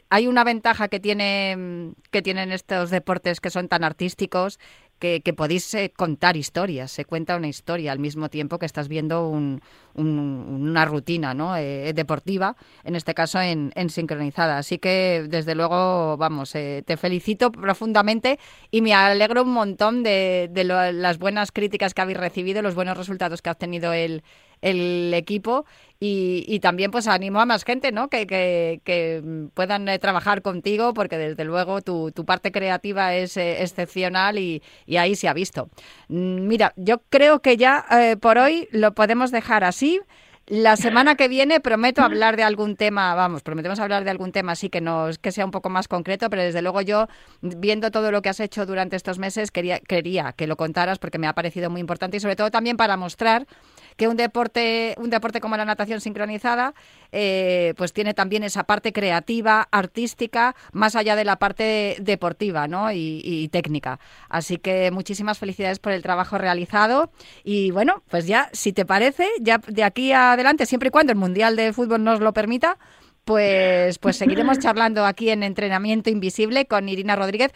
Hay 0.09 0.27
una 0.27 0.43
ventaja 0.43 0.87
que, 0.87 0.99
tiene, 0.99 1.93
que 2.11 2.21
tienen 2.21 2.51
estos 2.51 2.89
deportes 2.91 3.41
que 3.41 3.49
son 3.49 3.67
tan 3.67 3.83
artísticos 3.83 4.59
que, 4.99 5.33
podéis 5.35 5.73
eh, 5.73 5.91
contar 5.95 6.37
historias, 6.37 6.91
se 6.91 7.05
cuenta 7.05 7.35
una 7.35 7.47
historia 7.47 7.91
al 7.91 7.99
mismo 7.99 8.29
tiempo 8.29 8.59
que 8.59 8.65
estás 8.65 8.87
viendo 8.87 9.29
una 9.29 10.85
rutina 10.85 11.33
¿no? 11.33 11.57
Eh, 11.57 11.93
deportiva, 11.93 12.55
en 12.83 12.95
este 12.95 13.13
caso 13.13 13.39
en, 13.41 13.71
sincronizada. 13.89 14.57
Así 14.57 14.77
que, 14.77 15.25
desde 15.29 15.55
luego, 15.55 16.17
vamos, 16.17 16.55
eh, 16.55 16.83
te 16.85 16.97
felicito 16.97 17.51
profundamente 17.51 18.39
y 18.71 18.81
me 18.81 18.93
alegro 18.93 19.43
un 19.43 19.53
montón 19.53 20.03
de, 20.03 20.49
las 20.93 21.19
buenas 21.19 21.51
críticas 21.51 21.93
que 21.93 22.01
habéis 22.01 22.17
recibido, 22.17 22.61
los 22.61 22.75
buenos 22.75 22.97
resultados 22.97 23.41
que 23.41 23.49
ha 23.49 23.53
obtenido 23.53 23.93
el, 23.93 24.23
el 24.65 25.13
equipo 25.13 25.65
y, 25.99 26.59
también 26.59 26.91
pues 26.91 27.07
animo 27.07 27.39
a 27.39 27.45
más 27.45 27.63
gente 27.63 27.91
¿no? 27.91 28.09
que, 28.09 28.27
que, 28.27 29.23
puedan 29.53 29.87
eh, 29.87 29.97
trabajar 29.97 30.41
contigo 30.41 30.93
porque 30.93 31.17
desde 31.17 31.45
luego 31.45 31.81
tu, 31.81 32.11
tu 32.11 32.25
parte 32.25 32.51
creativa 32.51 33.15
es 33.15 33.37
eh, 33.37 33.63
excepcional 33.63 34.37
y, 34.37 34.61
y, 34.85 34.97
ahí 34.97 35.15
se 35.15 35.27
ha 35.27 35.33
visto. 35.33 35.69
Mm, 36.09 36.47
mira, 36.47 36.73
yo 36.75 37.01
creo 37.09 37.41
que 37.41 37.57
ya 37.57 37.85
eh, 37.91 38.17
por 38.17 38.37
hoy 38.37 38.67
lo 38.71 38.93
podemos 38.93 39.31
dejar 39.31 39.63
así. 39.63 39.99
La 40.47 40.75
semana 40.75 41.15
que 41.15 41.27
viene 41.27 41.59
prometo 41.59 42.03
hablar 42.03 42.35
de 42.35 42.43
algún 42.43 42.75
tema, 42.75 43.15
vamos, 43.15 43.41
prometemos 43.41 43.79
hablar 43.79 44.03
de 44.03 44.11
algún 44.11 44.31
tema 44.31 44.51
así 44.51 44.69
que 44.69 44.79
nos 44.79 45.17
que 45.17 45.31
sea 45.31 45.43
un 45.43 45.49
poco 45.49 45.71
más 45.71 45.87
concreto, 45.87 46.29
pero 46.29 46.43
desde 46.43 46.61
luego 46.61 46.81
yo 46.81 47.07
viendo 47.41 47.89
todo 47.89 48.11
lo 48.11 48.21
que 48.21 48.29
has 48.29 48.39
hecho 48.39 48.67
durante 48.67 48.95
estos 48.95 49.17
meses 49.17 49.49
quería 49.49 49.79
quería 49.79 50.33
que 50.33 50.45
lo 50.45 50.55
contaras 50.55 50.99
porque 50.99 51.17
me 51.17 51.25
ha 51.25 51.33
parecido 51.33 51.71
muy 51.71 51.81
importante 51.81 52.17
y 52.17 52.19
sobre 52.19 52.35
todo 52.35 52.51
también 52.51 52.77
para 52.77 52.95
mostrar 52.95 53.47
que 53.95 54.07
un 54.07 54.17
deporte, 54.17 54.95
un 54.97 55.09
deporte 55.09 55.39
como 55.39 55.57
la 55.57 55.65
natación 55.65 56.01
sincronizada, 56.01 56.73
eh, 57.11 57.73
pues 57.77 57.93
tiene 57.93 58.13
también 58.13 58.43
esa 58.43 58.63
parte 58.63 58.91
creativa, 58.91 59.67
artística, 59.71 60.55
más 60.73 60.95
allá 60.95 61.15
de 61.15 61.25
la 61.25 61.37
parte 61.37 61.97
deportiva 61.99 62.67
¿no? 62.67 62.91
y, 62.91 63.49
técnica. 63.51 63.99
Así 64.29 64.57
que 64.57 64.91
muchísimas 64.91 65.37
felicidades 65.39 65.79
por 65.79 65.93
el 65.93 66.01
trabajo 66.01 66.37
realizado. 66.37 67.11
Y 67.43 67.71
bueno, 67.71 68.03
pues 68.09 68.27
ya, 68.27 68.49
si 68.53 68.73
te 68.73 68.85
parece, 68.85 69.27
ya 69.39 69.59
de 69.59 69.83
aquí 69.83 70.11
adelante, 70.11 70.65
siempre 70.65 70.87
y 70.87 70.91
cuando 70.91 71.13
el 71.13 71.19
Mundial 71.19 71.55
de 71.55 71.73
Fútbol 71.73 72.03
nos 72.03 72.19
lo 72.19 72.33
permita, 72.33 72.77
pues, 73.25 73.97
pues 73.97 74.15
seguiremos 74.17 74.59
charlando 74.59 75.05
aquí 75.05 75.29
en 75.29 75.43
Entrenamiento 75.43 76.09
Invisible 76.09 76.67
con 76.67 76.87
Irina 76.87 77.15
Rodríguez. 77.15 77.51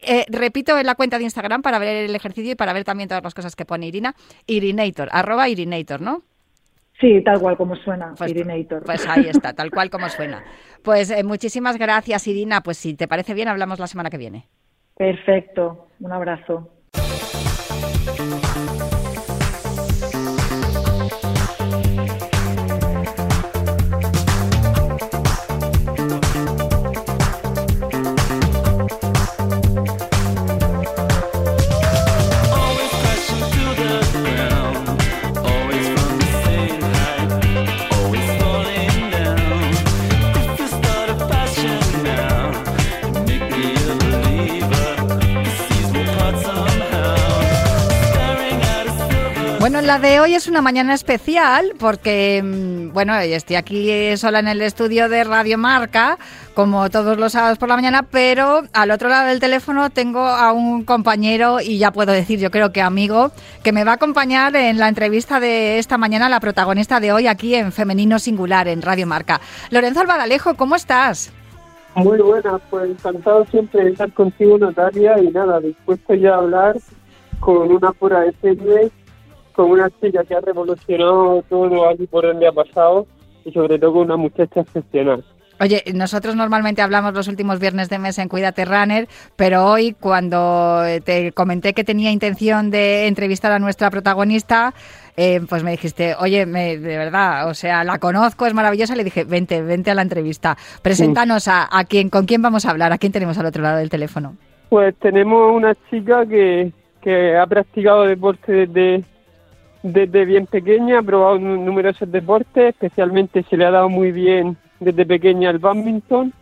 Eh, 0.00 0.24
repito 0.28 0.78
en 0.78 0.86
la 0.86 0.94
cuenta 0.94 1.18
de 1.18 1.24
Instagram 1.24 1.62
para 1.62 1.78
ver 1.78 2.08
el 2.08 2.14
ejercicio 2.14 2.52
y 2.52 2.54
para 2.54 2.72
ver 2.72 2.84
también 2.84 3.08
todas 3.08 3.24
las 3.24 3.34
cosas 3.34 3.56
que 3.56 3.64
pone 3.64 3.86
Irina. 3.86 4.14
Irinator, 4.46 5.08
arroba 5.12 5.48
Irinator, 5.48 6.00
¿no? 6.00 6.22
Sí, 7.00 7.22
tal 7.24 7.40
cual 7.40 7.56
como 7.56 7.76
suena, 7.76 8.14
pues, 8.16 8.30
Irinator. 8.30 8.82
Pues 8.84 9.08
ahí 9.08 9.28
está, 9.28 9.52
tal 9.52 9.70
cual 9.70 9.90
como 9.90 10.08
suena. 10.08 10.44
Pues 10.82 11.10
eh, 11.10 11.24
muchísimas 11.24 11.76
gracias, 11.76 12.26
Irina. 12.28 12.62
Pues 12.62 12.78
si 12.78 12.94
te 12.94 13.08
parece 13.08 13.34
bien, 13.34 13.48
hablamos 13.48 13.80
la 13.80 13.88
semana 13.88 14.10
que 14.10 14.16
viene. 14.16 14.46
Perfecto, 14.96 15.88
un 16.00 16.12
abrazo. 16.12 16.70
La 49.88 49.98
de 49.98 50.20
hoy 50.20 50.34
es 50.34 50.46
una 50.48 50.60
mañana 50.60 50.92
especial 50.92 51.72
porque, 51.78 52.42
mm, 52.44 52.92
bueno, 52.92 53.18
estoy 53.18 53.56
aquí 53.56 54.14
sola 54.18 54.40
en 54.40 54.48
el 54.48 54.60
estudio 54.60 55.08
de 55.08 55.24
Radio 55.24 55.56
Marca, 55.56 56.18
como 56.52 56.90
todos 56.90 57.16
los 57.16 57.32
sábados 57.32 57.56
por 57.56 57.70
la 57.70 57.76
mañana, 57.76 58.02
pero 58.02 58.64
al 58.74 58.90
otro 58.90 59.08
lado 59.08 59.28
del 59.28 59.40
teléfono 59.40 59.88
tengo 59.88 60.20
a 60.20 60.52
un 60.52 60.84
compañero 60.84 61.62
y 61.62 61.78
ya 61.78 61.90
puedo 61.90 62.12
decir, 62.12 62.38
yo 62.38 62.50
creo 62.50 62.70
que 62.70 62.82
amigo, 62.82 63.30
que 63.62 63.72
me 63.72 63.82
va 63.82 63.92
a 63.92 63.94
acompañar 63.94 64.54
en 64.56 64.76
la 64.76 64.90
entrevista 64.90 65.40
de 65.40 65.78
esta 65.78 65.96
mañana, 65.96 66.28
la 66.28 66.40
protagonista 66.40 67.00
de 67.00 67.10
hoy 67.14 67.26
aquí 67.26 67.54
en 67.54 67.72
Femenino 67.72 68.18
Singular 68.18 68.68
en 68.68 68.82
Radio 68.82 69.06
Marca. 69.06 69.40
Lorenzo 69.70 70.02
Albadalejo, 70.02 70.52
¿cómo 70.52 70.76
estás? 70.76 71.32
Muy 71.94 72.18
buena, 72.18 72.58
pues 72.68 72.90
encantado 72.90 73.46
siempre 73.46 73.84
de 73.84 73.92
estar 73.92 74.12
contigo, 74.12 74.58
Natalia, 74.58 75.18
y 75.18 75.28
nada, 75.28 75.60
dispuesto 75.60 76.12
ya 76.12 76.34
a 76.34 76.36
hablar 76.36 76.76
con 77.40 77.72
una 77.72 77.92
pura 77.92 78.20
de 78.20 78.34
serie 78.42 78.90
con 79.58 79.72
una 79.72 79.90
chica 80.00 80.22
que 80.22 80.36
ha 80.36 80.40
revolucionado 80.40 81.42
todo 81.48 81.88
aquí 81.88 82.06
por 82.06 82.24
donde 82.24 82.46
ha 82.46 82.52
pasado 82.52 83.08
y 83.44 83.50
sobre 83.50 83.76
todo 83.76 83.94
con 83.94 84.02
una 84.02 84.16
muchacha 84.16 84.60
excepcional. 84.60 85.24
Oye, 85.58 85.82
nosotros 85.92 86.36
normalmente 86.36 86.80
hablamos 86.80 87.12
los 87.12 87.26
últimos 87.26 87.58
viernes 87.58 87.88
de 87.88 87.98
mes 87.98 88.20
en 88.20 88.28
Cuídate 88.28 88.64
Runner, 88.64 89.08
pero 89.34 89.66
hoy 89.66 89.96
cuando 89.98 90.82
te 91.04 91.32
comenté 91.32 91.72
que 91.72 91.82
tenía 91.82 92.12
intención 92.12 92.70
de 92.70 93.08
entrevistar 93.08 93.50
a 93.50 93.58
nuestra 93.58 93.90
protagonista, 93.90 94.74
eh, 95.16 95.40
pues 95.48 95.64
me 95.64 95.72
dijiste, 95.72 96.14
oye, 96.20 96.46
de 96.46 96.96
verdad, 96.96 97.48
o 97.48 97.54
sea, 97.54 97.82
la 97.82 97.98
conozco, 97.98 98.46
es 98.46 98.54
maravillosa, 98.54 98.94
le 98.94 99.02
dije, 99.02 99.24
vente, 99.24 99.60
vente 99.60 99.90
a 99.90 99.96
la 99.96 100.02
entrevista. 100.02 100.56
Preséntanos 100.82 101.48
a, 101.48 101.66
a 101.68 101.82
quién, 101.82 102.10
con 102.10 102.26
quién 102.26 102.42
vamos 102.42 102.64
a 102.64 102.70
hablar, 102.70 102.92
a 102.92 102.98
quién 102.98 103.10
tenemos 103.10 103.36
al 103.38 103.46
otro 103.46 103.64
lado 103.64 103.78
del 103.78 103.90
teléfono. 103.90 104.36
Pues 104.68 104.94
tenemos 105.00 105.50
una 105.52 105.74
chica 105.90 106.24
que, 106.26 106.70
que 107.02 107.36
ha 107.36 107.46
practicado 107.48 108.04
deporte 108.04 108.52
desde 108.52 109.04
desde 109.92 110.24
bien 110.24 110.46
pequeña, 110.46 110.98
ha 110.98 111.02
probado 111.02 111.38
numerosos 111.38 112.10
deportes, 112.10 112.70
especialmente 112.70 113.42
se 113.44 113.56
le 113.56 113.64
ha 113.64 113.70
dado 113.70 113.88
muy 113.88 114.12
bien 114.12 114.56
desde 114.80 115.06
pequeña 115.06 115.50
el 115.50 115.58
badminton, 115.58 116.32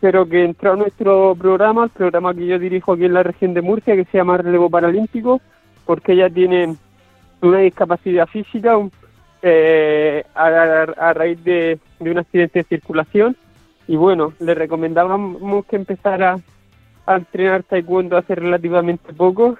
pero 0.00 0.28
que 0.28 0.44
entró 0.44 0.72
a 0.72 0.76
nuestro 0.76 1.34
programa, 1.34 1.84
el 1.84 1.90
programa 1.90 2.34
que 2.34 2.46
yo 2.46 2.58
dirijo 2.58 2.92
aquí 2.92 3.04
en 3.04 3.14
la 3.14 3.22
región 3.22 3.54
de 3.54 3.62
Murcia, 3.62 3.96
que 3.96 4.04
se 4.04 4.18
llama 4.18 4.36
Relevo 4.36 4.70
Paralímpico, 4.70 5.40
porque 5.84 6.12
ella 6.12 6.30
tiene 6.30 6.76
una 7.40 7.58
discapacidad 7.58 8.26
física 8.26 8.78
eh, 9.42 10.24
a, 10.34 11.12
raíz 11.14 11.42
de, 11.44 11.78
de, 11.98 12.10
un 12.10 12.18
accidente 12.18 12.60
de 12.60 12.64
circulación. 12.64 13.36
Y 13.86 13.96
bueno, 13.96 14.34
le 14.40 14.54
recomendábamos 14.54 15.64
que 15.66 15.76
empezara 15.76 16.38
a 17.06 17.16
entrenar 17.16 17.62
taekwondo 17.62 18.16
hace 18.16 18.34
relativamente 18.34 19.12
poco 19.14 19.56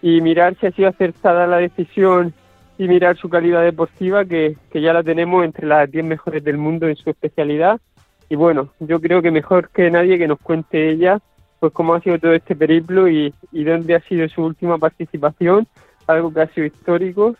y 0.00 0.20
mirar 0.20 0.56
si 0.58 0.66
ha 0.66 0.72
sido 0.72 0.88
acertada 0.88 1.46
la 1.46 1.58
decisión 1.58 2.32
y 2.78 2.86
mirar 2.86 3.16
su 3.16 3.28
calidad 3.28 3.62
deportiva, 3.62 4.24
que, 4.24 4.56
que 4.70 4.80
ya 4.80 4.92
la 4.92 5.02
tenemos 5.02 5.44
entre 5.44 5.66
las 5.66 5.90
10 5.90 6.04
mejores 6.04 6.44
del 6.44 6.56
mundo 6.56 6.86
en 6.88 6.96
su 6.96 7.10
especialidad. 7.10 7.80
Y 8.28 8.36
bueno, 8.36 8.70
yo 8.78 9.00
creo 9.00 9.20
que 9.20 9.32
mejor 9.32 9.68
que 9.70 9.90
nadie 9.90 10.16
que 10.16 10.28
nos 10.28 10.38
cuente 10.38 10.90
ella, 10.90 11.18
pues 11.58 11.72
cómo 11.72 11.94
ha 11.94 12.00
sido 12.00 12.18
todo 12.18 12.32
este 12.32 12.54
periplo 12.54 13.08
y, 13.08 13.34
y 13.52 13.64
dónde 13.64 13.96
ha 13.96 14.00
sido 14.00 14.28
su 14.28 14.42
última 14.42 14.78
participación, 14.78 15.66
algo 16.06 16.32
que 16.32 16.40
ha 16.40 16.46
sido 16.48 16.66
histórico 16.66 17.36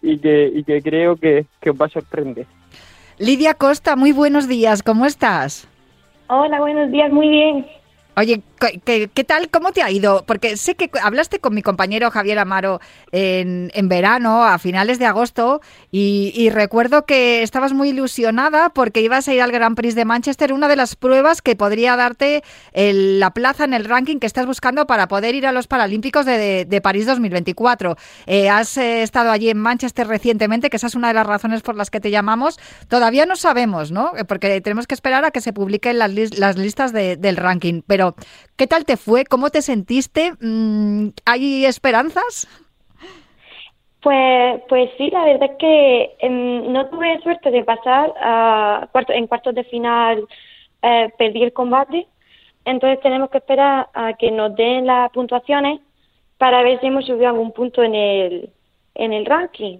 y 0.00 0.18
que, 0.18 0.50
y 0.54 0.64
que 0.64 0.80
creo 0.80 1.16
que, 1.16 1.44
que 1.60 1.70
os 1.70 1.80
va 1.80 1.86
a 1.86 1.90
sorprender. 1.90 2.46
Lidia 3.18 3.54
Costa, 3.54 3.96
muy 3.96 4.12
buenos 4.12 4.48
días, 4.48 4.82
¿cómo 4.82 5.04
estás? 5.04 5.68
Hola, 6.28 6.60
buenos 6.60 6.90
días, 6.90 7.12
muy 7.12 7.28
bien. 7.28 7.66
Oye, 8.16 8.42
¿qué, 8.58 9.24
tal? 9.24 9.50
¿Cómo 9.50 9.72
te 9.72 9.82
ha 9.82 9.90
ido? 9.90 10.24
Porque 10.26 10.56
sé 10.56 10.74
que 10.74 10.90
hablaste 11.02 11.38
con 11.38 11.54
mi 11.54 11.62
compañero 11.62 12.10
Javier 12.10 12.38
Amaro 12.38 12.80
en, 13.12 13.88
verano, 13.88 14.44
a 14.44 14.58
finales 14.58 14.98
de 14.98 15.06
agosto, 15.06 15.60
y, 15.90 16.50
recuerdo 16.50 17.04
que 17.04 17.42
estabas 17.42 17.72
muy 17.72 17.90
ilusionada 17.90 18.70
porque 18.70 19.00
ibas 19.00 19.28
a 19.28 19.34
ir 19.34 19.42
al 19.42 19.52
Grand 19.52 19.76
Prix 19.76 19.94
de 19.94 20.04
Manchester, 20.04 20.52
una 20.52 20.66
de 20.66 20.76
las 20.76 20.96
pruebas 20.96 21.42
que 21.42 21.56
podría 21.56 21.94
darte 21.96 22.42
la 22.72 23.30
plaza 23.32 23.64
en 23.64 23.74
el 23.74 23.84
ranking 23.84 24.18
que 24.18 24.26
estás 24.26 24.46
buscando 24.46 24.86
para 24.86 25.08
poder 25.08 25.34
ir 25.34 25.46
a 25.46 25.52
los 25.52 25.66
Paralímpicos 25.66 26.26
de, 26.26 26.80
París 26.82 27.06
2024. 27.06 27.96
Eh, 28.26 28.48
has 28.48 28.76
eh, 28.76 29.02
estado 29.02 29.30
allí 29.30 29.50
en 29.50 29.58
Manchester 29.58 30.06
recientemente, 30.06 30.70
que 30.70 30.76
esa 30.76 30.86
es 30.86 30.94
una 30.94 31.08
de 31.08 31.14
las 31.14 31.26
razones 31.26 31.62
por 31.62 31.76
las 31.76 31.90
que 31.90 32.00
te 32.00 32.10
llamamos. 32.10 32.58
Todavía 32.88 33.26
no 33.26 33.36
sabemos, 33.36 33.90
¿no? 33.90 34.12
Porque 34.26 34.60
tenemos 34.60 34.86
que 34.86 34.94
esperar 34.94 35.24
a 35.24 35.30
que 35.30 35.40
se 35.40 35.52
publiquen 35.52 35.98
las 35.98 36.56
listas 36.56 36.92
del 36.92 37.36
ranking, 37.36 37.82
pero 37.86 38.14
¿qué 38.58 38.66
tal 38.66 38.84
te 38.84 38.96
fue? 38.98 39.24
¿Cómo 39.24 39.48
te 39.48 39.62
sentiste? 39.62 40.32
Mm, 40.40 41.10
¿Hay 41.24 41.64
esperanzas? 41.64 42.48
Pues, 44.02 44.60
pues 44.68 44.90
sí, 44.98 45.10
la 45.10 45.24
verdad 45.24 45.50
es 45.52 45.56
que 45.58 46.16
em, 46.20 46.72
no 46.72 46.86
tuve 46.88 47.20
suerte 47.20 47.50
de 47.50 47.64
pasar 47.64 48.12
a 48.20 48.88
cuarto, 48.92 49.12
en 49.12 49.26
cuartos 49.26 49.54
de 49.54 49.64
final, 49.64 50.26
eh, 50.82 51.10
perdí 51.16 51.42
el 51.42 51.52
combate, 51.52 52.06
entonces 52.64 53.00
tenemos 53.00 53.30
que 53.30 53.38
esperar 53.38 53.88
a 53.94 54.12
que 54.14 54.30
nos 54.30 54.54
den 54.54 54.86
las 54.86 55.10
puntuaciones 55.10 55.80
para 56.36 56.62
ver 56.62 56.78
si 56.80 56.86
hemos 56.86 57.06
subido 57.06 57.28
algún 57.28 57.52
punto 57.52 57.82
en 57.82 57.94
el, 57.94 58.50
en 58.94 59.12
el 59.12 59.26
ranking. 59.26 59.78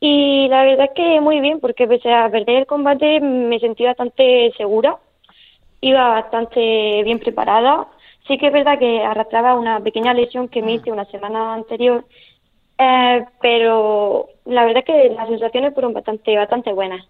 Y 0.00 0.48
la 0.48 0.64
verdad 0.64 0.86
es 0.90 0.94
que 0.94 1.20
muy 1.20 1.40
bien, 1.40 1.60
porque 1.60 1.88
pese 1.88 2.12
a 2.12 2.28
perder 2.28 2.56
el 2.58 2.66
combate 2.66 3.20
me 3.20 3.58
sentí 3.58 3.84
bastante 3.84 4.52
segura 4.56 4.98
iba 5.88 6.08
bastante 6.08 7.02
bien 7.04 7.18
preparada, 7.18 7.86
Sí 8.26 8.38
que 8.38 8.46
es 8.46 8.52
verdad 8.52 8.78
que 8.78 9.02
arrastraba 9.02 9.54
una 9.54 9.80
pequeña 9.80 10.14
lesión 10.14 10.48
que 10.48 10.62
me 10.62 10.74
hice 10.74 10.90
una 10.90 11.04
semana 11.06 11.54
anterior, 11.54 12.06
eh, 12.78 13.24
pero 13.42 14.28
la 14.46 14.64
verdad 14.64 14.82
que 14.84 15.10
las 15.10 15.28
sensaciones 15.28 15.74
fueron 15.74 15.92
bastante, 15.92 16.34
bastante 16.36 16.72
buenas. 16.72 17.06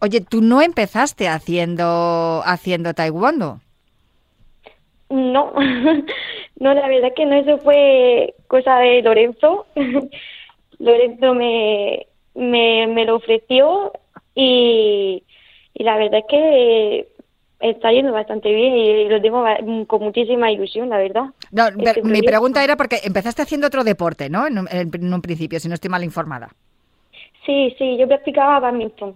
Oye, 0.00 0.22
¿tú 0.22 0.40
no 0.40 0.62
empezaste 0.62 1.28
haciendo, 1.28 2.42
haciendo 2.44 2.94
taekwondo? 2.94 3.60
No, 5.10 5.52
no, 6.58 6.74
la 6.74 6.88
verdad 6.88 7.12
que 7.14 7.26
no, 7.26 7.34
eso 7.34 7.58
fue 7.58 8.34
cosa 8.48 8.78
de 8.78 9.02
Lorenzo. 9.02 9.66
Lorenzo 10.78 11.34
me, 11.34 12.06
me, 12.34 12.86
me 12.86 13.04
lo 13.04 13.16
ofreció 13.16 13.92
y, 14.34 15.22
y 15.74 15.84
la 15.84 15.98
verdad 15.98 16.20
es 16.20 16.26
que 16.28 17.08
está 17.60 17.90
yendo 17.90 18.12
bastante 18.12 18.52
bien 18.52 18.76
y 18.76 19.08
lo 19.08 19.20
tengo 19.20 19.44
con 19.86 20.02
muchísima 20.02 20.50
ilusión, 20.50 20.88
la 20.88 20.98
verdad. 20.98 21.24
No, 21.50 21.68
este 21.68 22.02
mi 22.02 22.22
pregunta 22.22 22.62
era 22.62 22.76
porque 22.76 23.00
empezaste 23.04 23.42
haciendo 23.42 23.66
otro 23.66 23.84
deporte, 23.84 24.28
¿no? 24.28 24.46
En 24.46 24.58
un, 24.58 24.68
en 24.70 25.12
un 25.12 25.22
principio, 25.22 25.58
si 25.60 25.68
no 25.68 25.74
estoy 25.74 25.90
mal 25.90 26.04
informada. 26.04 26.50
Sí, 27.44 27.74
sí, 27.78 27.96
yo 27.96 28.08
practicaba 28.08 28.60
badminton. 28.60 29.14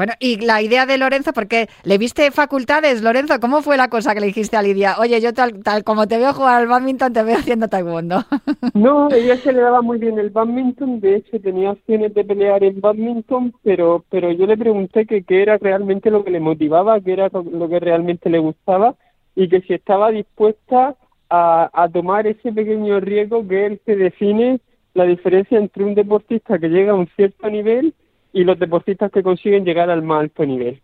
Bueno, 0.00 0.14
y 0.18 0.38
la 0.38 0.62
idea 0.62 0.86
de 0.86 0.96
Lorenzo, 0.96 1.34
porque 1.34 1.68
le 1.84 1.98
viste 1.98 2.30
facultades, 2.30 3.02
Lorenzo, 3.02 3.38
¿cómo 3.38 3.60
fue 3.60 3.76
la 3.76 3.88
cosa 3.88 4.14
que 4.14 4.20
le 4.20 4.28
dijiste 4.28 4.56
a 4.56 4.62
Lidia? 4.62 4.94
Oye, 4.98 5.20
yo 5.20 5.34
tal, 5.34 5.62
tal 5.62 5.84
como 5.84 6.08
te 6.08 6.16
veo 6.16 6.32
jugar 6.32 6.62
al 6.62 6.68
badminton, 6.68 7.12
te 7.12 7.22
veo 7.22 7.36
haciendo 7.36 7.68
taekwondo. 7.68 8.24
No, 8.72 9.10
ella 9.10 9.36
se 9.36 9.52
le 9.52 9.60
daba 9.60 9.82
muy 9.82 9.98
bien 9.98 10.18
el 10.18 10.30
badminton, 10.30 11.00
de 11.00 11.16
hecho 11.16 11.38
tenía 11.38 11.72
opciones 11.72 12.14
de 12.14 12.24
pelear 12.24 12.64
en 12.64 12.80
badminton, 12.80 13.52
pero, 13.62 14.02
pero 14.08 14.32
yo 14.32 14.46
le 14.46 14.56
pregunté 14.56 15.04
que 15.04 15.22
qué 15.22 15.42
era 15.42 15.58
realmente 15.58 16.10
lo 16.10 16.24
que 16.24 16.30
le 16.30 16.40
motivaba, 16.40 16.98
qué 17.02 17.12
era 17.12 17.28
lo 17.28 17.68
que 17.68 17.78
realmente 17.78 18.30
le 18.30 18.38
gustaba 18.38 18.94
y 19.36 19.50
que 19.50 19.60
si 19.60 19.74
estaba 19.74 20.10
dispuesta 20.10 20.96
a, 21.28 21.70
a 21.74 21.88
tomar 21.90 22.26
ese 22.26 22.52
pequeño 22.52 23.00
riesgo 23.00 23.46
que 23.46 23.66
él 23.66 23.80
se 23.84 23.96
define 23.96 24.60
la 24.94 25.04
diferencia 25.04 25.58
entre 25.58 25.84
un 25.84 25.94
deportista 25.94 26.58
que 26.58 26.70
llega 26.70 26.92
a 26.92 26.96
un 26.96 27.08
cierto 27.16 27.50
nivel 27.50 27.92
y 28.32 28.44
los 28.44 28.58
deportistas 28.58 29.10
que 29.10 29.22
consiguen 29.22 29.64
llegar 29.64 29.90
al 29.90 30.02
más 30.02 30.20
alto 30.20 30.44
nivel, 30.44 30.80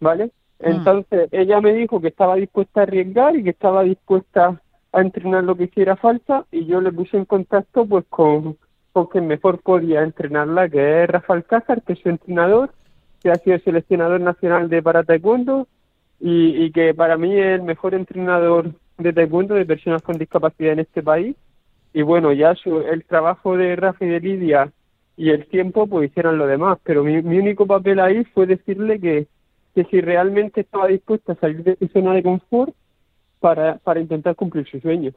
¿vale? 0.00 0.30
Ah. 0.60 0.70
Entonces 0.70 1.28
ella 1.32 1.60
me 1.60 1.72
dijo 1.72 2.00
que 2.00 2.08
estaba 2.08 2.36
dispuesta 2.36 2.80
a 2.80 2.82
arriesgar 2.84 3.36
y 3.36 3.44
que 3.44 3.50
estaba 3.50 3.82
dispuesta 3.82 4.60
a 4.92 5.00
entrenar 5.00 5.44
lo 5.44 5.56
que 5.56 5.64
hiciera 5.64 5.96
falta 5.96 6.44
y 6.50 6.66
yo 6.66 6.80
le 6.80 6.92
puse 6.92 7.16
en 7.16 7.24
contacto 7.24 7.86
pues 7.86 8.04
con, 8.08 8.56
con 8.92 9.06
quien 9.06 9.26
mejor 9.26 9.60
podía 9.60 10.02
entrenarla, 10.02 10.68
que 10.68 11.04
es 11.04 11.10
Rafael 11.10 11.44
Cázar, 11.44 11.82
que 11.82 11.92
es 11.92 12.00
su 12.00 12.08
entrenador, 12.08 12.70
que 13.22 13.30
ha 13.30 13.36
sido 13.36 13.58
seleccionador 13.60 14.20
nacional 14.20 14.68
de 14.68 14.82
para 14.82 15.04
taekwondo 15.04 15.68
y, 16.18 16.64
y 16.64 16.72
que 16.72 16.94
para 16.94 17.16
mí 17.16 17.38
es 17.38 17.60
el 17.60 17.62
mejor 17.62 17.94
entrenador 17.94 18.72
de 18.98 19.12
taekwondo 19.12 19.54
de 19.54 19.64
personas 19.64 20.02
con 20.02 20.18
discapacidad 20.18 20.72
en 20.72 20.80
este 20.80 21.02
país. 21.02 21.36
Y 21.92 22.02
bueno, 22.02 22.32
ya 22.32 22.54
su, 22.54 22.80
el 22.80 23.04
trabajo 23.04 23.56
de 23.56 23.74
Rafa 23.76 24.04
y 24.04 24.08
de 24.08 24.20
Lidia 24.20 24.72
y 25.20 25.28
el 25.28 25.46
tiempo 25.48 25.86
pues 25.86 26.10
hicieran 26.10 26.38
lo 26.38 26.46
demás. 26.46 26.78
Pero 26.82 27.04
mi, 27.04 27.18
único 27.18 27.66
papel 27.66 28.00
ahí 28.00 28.24
fue 28.32 28.46
decirle 28.46 28.98
que, 28.98 29.26
que 29.74 29.84
si 29.84 30.00
realmente 30.00 30.62
estaba 30.62 30.86
dispuesta 30.86 31.34
a 31.34 31.36
salir 31.36 31.62
de 31.62 31.76
su 31.76 31.88
zona 31.88 32.14
de 32.14 32.22
confort 32.22 32.74
para, 33.38 33.76
para 33.76 34.00
intentar 34.00 34.34
cumplir 34.34 34.66
su 34.66 34.80
sueño. 34.80 35.12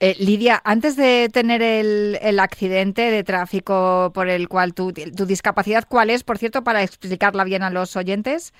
Eh, 0.00 0.16
Lidia, 0.18 0.60
antes 0.64 0.96
de 0.96 1.28
tener 1.32 1.62
el, 1.62 2.18
el, 2.20 2.40
accidente 2.40 3.02
de 3.12 3.22
tráfico 3.22 4.10
por 4.12 4.28
el 4.28 4.48
cual 4.48 4.74
tu, 4.74 4.92
tu 4.92 5.26
discapacidad, 5.26 5.84
¿cuál 5.88 6.10
es, 6.10 6.24
por 6.24 6.36
cierto, 6.36 6.64
para 6.64 6.82
explicarla 6.82 7.44
bien 7.44 7.62
a 7.62 7.70
los 7.70 7.94
oyentes? 7.94 8.52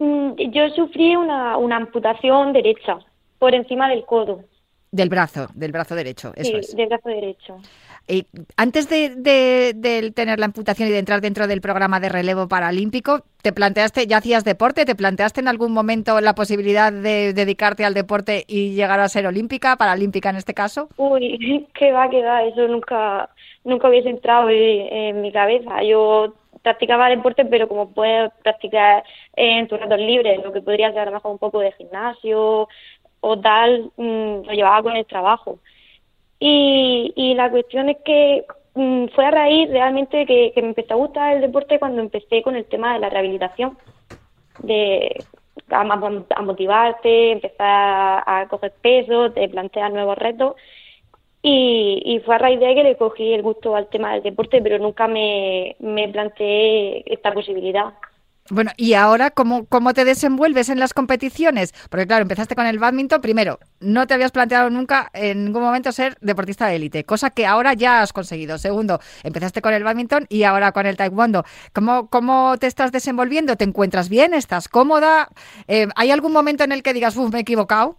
Mm, 0.00 0.32
yo 0.50 0.68
sufrí 0.70 1.14
una, 1.14 1.56
una 1.58 1.76
amputación 1.76 2.52
derecha 2.52 2.98
por 3.38 3.54
encima 3.54 3.88
del 3.88 4.04
codo. 4.04 4.42
Del 4.90 5.08
brazo, 5.08 5.46
del 5.54 5.70
brazo 5.70 5.94
derecho, 5.94 6.32
eso 6.34 6.60
sí, 6.62 6.76
del 6.76 6.88
brazo 6.88 7.08
derecho. 7.08 7.60
Eh, 8.10 8.24
antes 8.56 8.88
de, 8.88 10.12
tener 10.14 10.38
la 10.38 10.46
amputación 10.46 10.88
y 10.88 10.92
de 10.92 10.98
entrar 10.98 11.20
dentro 11.20 11.46
del 11.46 11.60
programa 11.60 12.00
de 12.00 12.08
relevo 12.08 12.48
paralímpico, 12.48 13.20
¿te 13.42 13.52
planteaste, 13.52 14.06
ya 14.06 14.16
hacías 14.16 14.44
deporte? 14.44 14.86
¿Te 14.86 14.94
planteaste 14.94 15.40
en 15.40 15.48
algún 15.48 15.72
momento 15.72 16.18
la 16.22 16.34
posibilidad 16.34 16.90
de 16.90 17.34
dedicarte 17.34 17.84
al 17.84 17.92
deporte 17.92 18.44
y 18.48 18.70
llegar 18.74 18.98
a 19.00 19.08
ser 19.08 19.26
olímpica, 19.26 19.76
paralímpica 19.76 20.30
en 20.30 20.36
este 20.36 20.54
caso? 20.54 20.88
Uy, 20.96 21.66
qué 21.74 21.92
va, 21.92 22.08
qué 22.08 22.22
va, 22.22 22.44
eso 22.44 22.66
nunca, 22.66 23.28
nunca 23.64 23.90
hubiese 23.90 24.08
entrado 24.08 24.48
en, 24.48 25.20
mi 25.20 25.30
cabeza. 25.30 25.82
Yo 25.82 26.32
practicaba 26.62 27.10
deporte, 27.10 27.44
pero 27.44 27.68
como 27.68 27.90
puedes 27.90 28.32
practicar 28.42 29.04
en 29.36 29.68
tus 29.68 29.78
ratos 29.78 30.00
libres, 30.00 30.42
lo 30.42 30.50
que 30.50 30.62
podría 30.62 30.92
ser 30.92 31.08
a 31.08 31.28
un 31.28 31.38
poco 31.38 31.60
de 31.60 31.72
gimnasio 31.72 32.68
o 33.20 33.40
tal, 33.40 33.90
mm, 33.98 34.46
lo 34.46 34.52
llevaba 34.52 34.82
con 34.82 34.96
el 34.96 35.04
trabajo. 35.04 35.58
Y, 36.40 37.12
y 37.16 37.34
la 37.34 37.50
cuestión 37.50 37.88
es 37.88 37.98
que 38.04 38.44
mm, 38.74 39.06
fue 39.14 39.26
a 39.26 39.30
raíz 39.30 39.68
realmente 39.70 40.26
que, 40.26 40.52
me 40.56 40.68
empezó 40.68 40.94
a 40.94 40.98
gustar 40.98 41.36
el 41.36 41.40
deporte 41.42 41.78
cuando 41.78 42.00
empecé 42.00 42.42
con 42.42 42.56
el 42.56 42.64
tema 42.66 42.94
de 42.94 43.00
la 43.00 43.10
rehabilitación, 43.10 43.76
de 44.60 45.16
a, 45.70 45.80
a 45.80 46.42
motivarte, 46.42 47.32
empezar 47.32 48.22
a 48.26 48.46
coger 48.48 48.72
peso, 48.80 49.32
te 49.32 49.48
plantear 49.48 49.92
nuevos 49.92 50.18
retos. 50.18 50.54
Y, 51.42 52.02
y, 52.04 52.20
fue 52.20 52.34
a 52.34 52.38
raíz 52.38 52.58
de 52.58 52.66
ahí 52.66 52.74
que 52.74 52.82
le 52.82 52.96
cogí 52.96 53.32
el 53.32 53.42
gusto 53.42 53.76
al 53.76 53.88
tema 53.88 54.12
del 54.12 54.22
deporte, 54.24 54.60
pero 54.60 54.78
nunca 54.78 55.06
me, 55.06 55.76
me 55.78 56.08
planteé 56.08 57.04
esta 57.06 57.32
posibilidad. 57.32 57.94
Bueno, 58.50 58.70
¿y 58.78 58.94
ahora 58.94 59.30
cómo, 59.30 59.66
cómo 59.66 59.92
te 59.92 60.04
desenvuelves 60.04 60.70
en 60.70 60.78
las 60.78 60.94
competiciones? 60.94 61.74
Porque 61.90 62.06
claro, 62.06 62.22
empezaste 62.22 62.54
con 62.54 62.66
el 62.66 62.78
badminton, 62.78 63.20
primero, 63.20 63.58
no 63.80 64.06
te 64.06 64.14
habías 64.14 64.32
planteado 64.32 64.70
nunca 64.70 65.10
en 65.12 65.44
ningún 65.44 65.62
momento 65.62 65.92
ser 65.92 66.16
deportista 66.22 66.66
de 66.66 66.76
élite, 66.76 67.04
cosa 67.04 67.30
que 67.30 67.44
ahora 67.44 67.74
ya 67.74 68.00
has 68.00 68.12
conseguido. 68.12 68.56
Segundo, 68.56 69.00
empezaste 69.22 69.60
con 69.60 69.74
el 69.74 69.84
badminton 69.84 70.26
y 70.30 70.44
ahora 70.44 70.72
con 70.72 70.86
el 70.86 70.96
taekwondo. 70.96 71.44
¿Cómo, 71.74 72.08
cómo 72.08 72.56
te 72.58 72.66
estás 72.66 72.90
desenvolviendo? 72.90 73.56
¿Te 73.56 73.64
encuentras 73.64 74.08
bien? 74.08 74.32
¿Estás 74.32 74.68
cómoda? 74.68 75.28
Eh, 75.66 75.88
¿Hay 75.94 76.10
algún 76.10 76.32
momento 76.32 76.64
en 76.64 76.72
el 76.72 76.82
que 76.82 76.94
digas, 76.94 77.16
uff, 77.16 77.30
me 77.30 77.38
he 77.38 77.42
equivocado? 77.42 77.96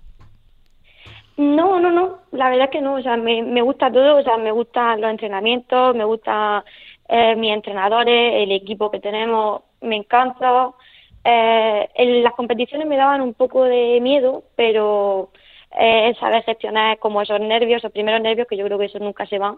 No, 1.38 1.80
no, 1.80 1.90
no, 1.92 2.18
la 2.32 2.50
verdad 2.50 2.70
que 2.70 2.82
no, 2.82 2.96
o 2.96 3.02
sea, 3.02 3.16
me, 3.16 3.42
me 3.44 3.62
gusta 3.62 3.90
todo, 3.90 4.18
o 4.18 4.24
sea, 4.24 4.36
me 4.36 4.52
gustan 4.52 5.00
los 5.00 5.10
entrenamientos, 5.10 5.96
me 5.96 6.04
gusta 6.04 6.66
eh, 7.08 7.36
mis 7.38 7.54
entrenadores, 7.54 8.44
el 8.44 8.52
equipo 8.52 8.92
que 8.92 9.00
tenemos, 9.00 9.62
me 9.82 9.96
encanta. 9.96 10.72
Eh, 11.24 11.90
en 11.96 12.24
las 12.24 12.34
competiciones 12.34 12.88
me 12.88 12.98
daban 12.98 13.22
un 13.22 13.34
poco 13.34 13.64
de 13.66 14.00
miedo, 14.02 14.44
pero 14.56 15.32
eh, 15.78 16.14
saber 16.20 16.44
gestionar 16.44 16.98
como 17.00 17.22
esos 17.22 17.40
nervios, 17.40 17.80
esos 17.80 17.92
primeros 17.92 18.22
nervios, 18.22 18.48
que 18.48 18.58
yo 18.58 18.66
creo 18.66 18.80
que 18.80 18.86
eso 18.86 19.00
nunca 19.00 19.26
se 19.26 19.38
van, 19.38 19.58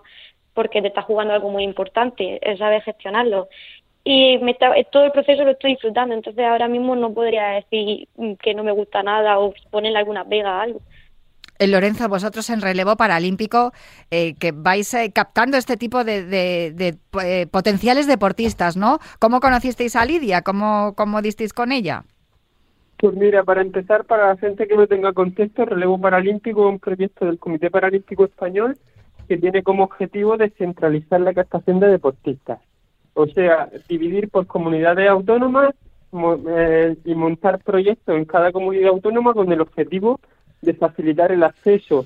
porque 0.54 0.82
te 0.82 0.90
estás 0.90 1.06
jugando 1.06 1.34
algo 1.34 1.50
muy 1.50 1.64
importante, 1.64 2.40
es 2.42 2.60
saber 2.60 2.82
gestionarlo. 2.82 3.48
Y 4.04 4.40
me 4.40 4.56
todo 4.56 5.06
el 5.06 5.12
proceso 5.12 5.44
lo 5.44 5.52
estoy 5.52 5.72
disfrutando, 5.72 6.16
entonces 6.16 6.44
ahora 6.44 6.68
mismo 6.68 6.96
no 6.96 7.14
podría 7.14 7.50
decir 7.50 8.08
que 8.42 8.54
no 8.56 8.64
me 8.64 8.72
gusta 8.72 9.04
nada 9.04 9.40
o 9.40 9.54
ponerle 9.70 10.00
alguna 10.00 10.26
pega 10.26 10.60
a 10.60 10.62
algo. 10.64 10.82
Eh, 11.62 11.68
Lorenzo, 11.68 12.10
vosotros 12.10 12.50
en 12.50 12.60
relevo 12.60 12.96
paralímpico, 12.96 13.72
eh, 14.10 14.34
que 14.34 14.52
vais 14.52 14.92
eh, 14.96 15.12
captando 15.14 15.58
este 15.58 15.78
tipo 15.78 16.04
de, 16.04 16.98
potenciales 17.52 18.08
deportistas, 18.08 18.76
¿no? 18.76 18.98
¿Cómo 19.20 19.40
conocisteis 19.40 19.96
a 19.96 20.04
Lidia? 20.04 20.42
¿Cómo, 20.42 20.96
¿Cómo 20.98 21.22
disteis 21.22 21.54
con 21.54 21.72
ella? 21.72 22.04
Pues 22.98 23.16
mira, 23.16 23.44
para 23.44 23.62
empezar, 23.62 24.06
para 24.06 24.30
la 24.30 24.38
gente 24.38 24.68
que 24.68 24.76
no 24.76 24.88
tenga 24.88 25.14
contexto, 25.14 25.66
Relevo 25.66 26.02
Paralímpico 26.02 26.68
es 26.68 26.74
un 26.74 26.80
proyecto 26.80 27.26
del 27.26 27.38
Comité 27.38 27.70
Paralímpico 27.70 28.26
Español 28.26 28.76
que 29.28 29.38
tiene 29.38 29.62
como 29.62 29.84
objetivo 29.84 30.38
descentralizar 30.38 31.22
la 31.22 31.36
captación 31.36 31.80
de 31.80 31.90
deportistas. 31.90 32.60
O 33.14 33.28
sea, 33.28 33.70
dividir 33.88 34.30
por 34.30 34.48
comunidades 34.48 35.08
autónomas 35.08 35.76
y 37.06 37.16
montar 37.16 37.60
proyectos 37.60 38.18
en 38.18 38.26
cada 38.26 38.52
comunidad 38.52 38.90
autónoma 38.90 39.34
con 39.34 39.52
el 39.52 39.62
objetivo 39.62 40.20
de 40.62 40.74
facilitar 40.74 41.32
el 41.32 41.44
acceso 41.44 42.06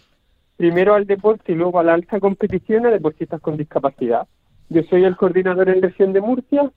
primero 0.58 0.94
al 0.94 1.06
deporte 1.06 1.52
y 1.52 1.56
luego 1.56 1.80
a 1.80 1.84
la 1.84 1.94
alta 1.94 2.20
competición 2.20 2.86
a 2.86 2.92
deportistas 2.92 3.42
con 3.42 3.58
discapacidad. 3.58 4.28
Yo 4.70 4.84
soy 4.84 5.04
el 5.04 5.16
coordinador 5.16 5.70
en 5.70 5.82
región 5.82 6.14
de 6.14 6.22
Murcia 6.22 6.72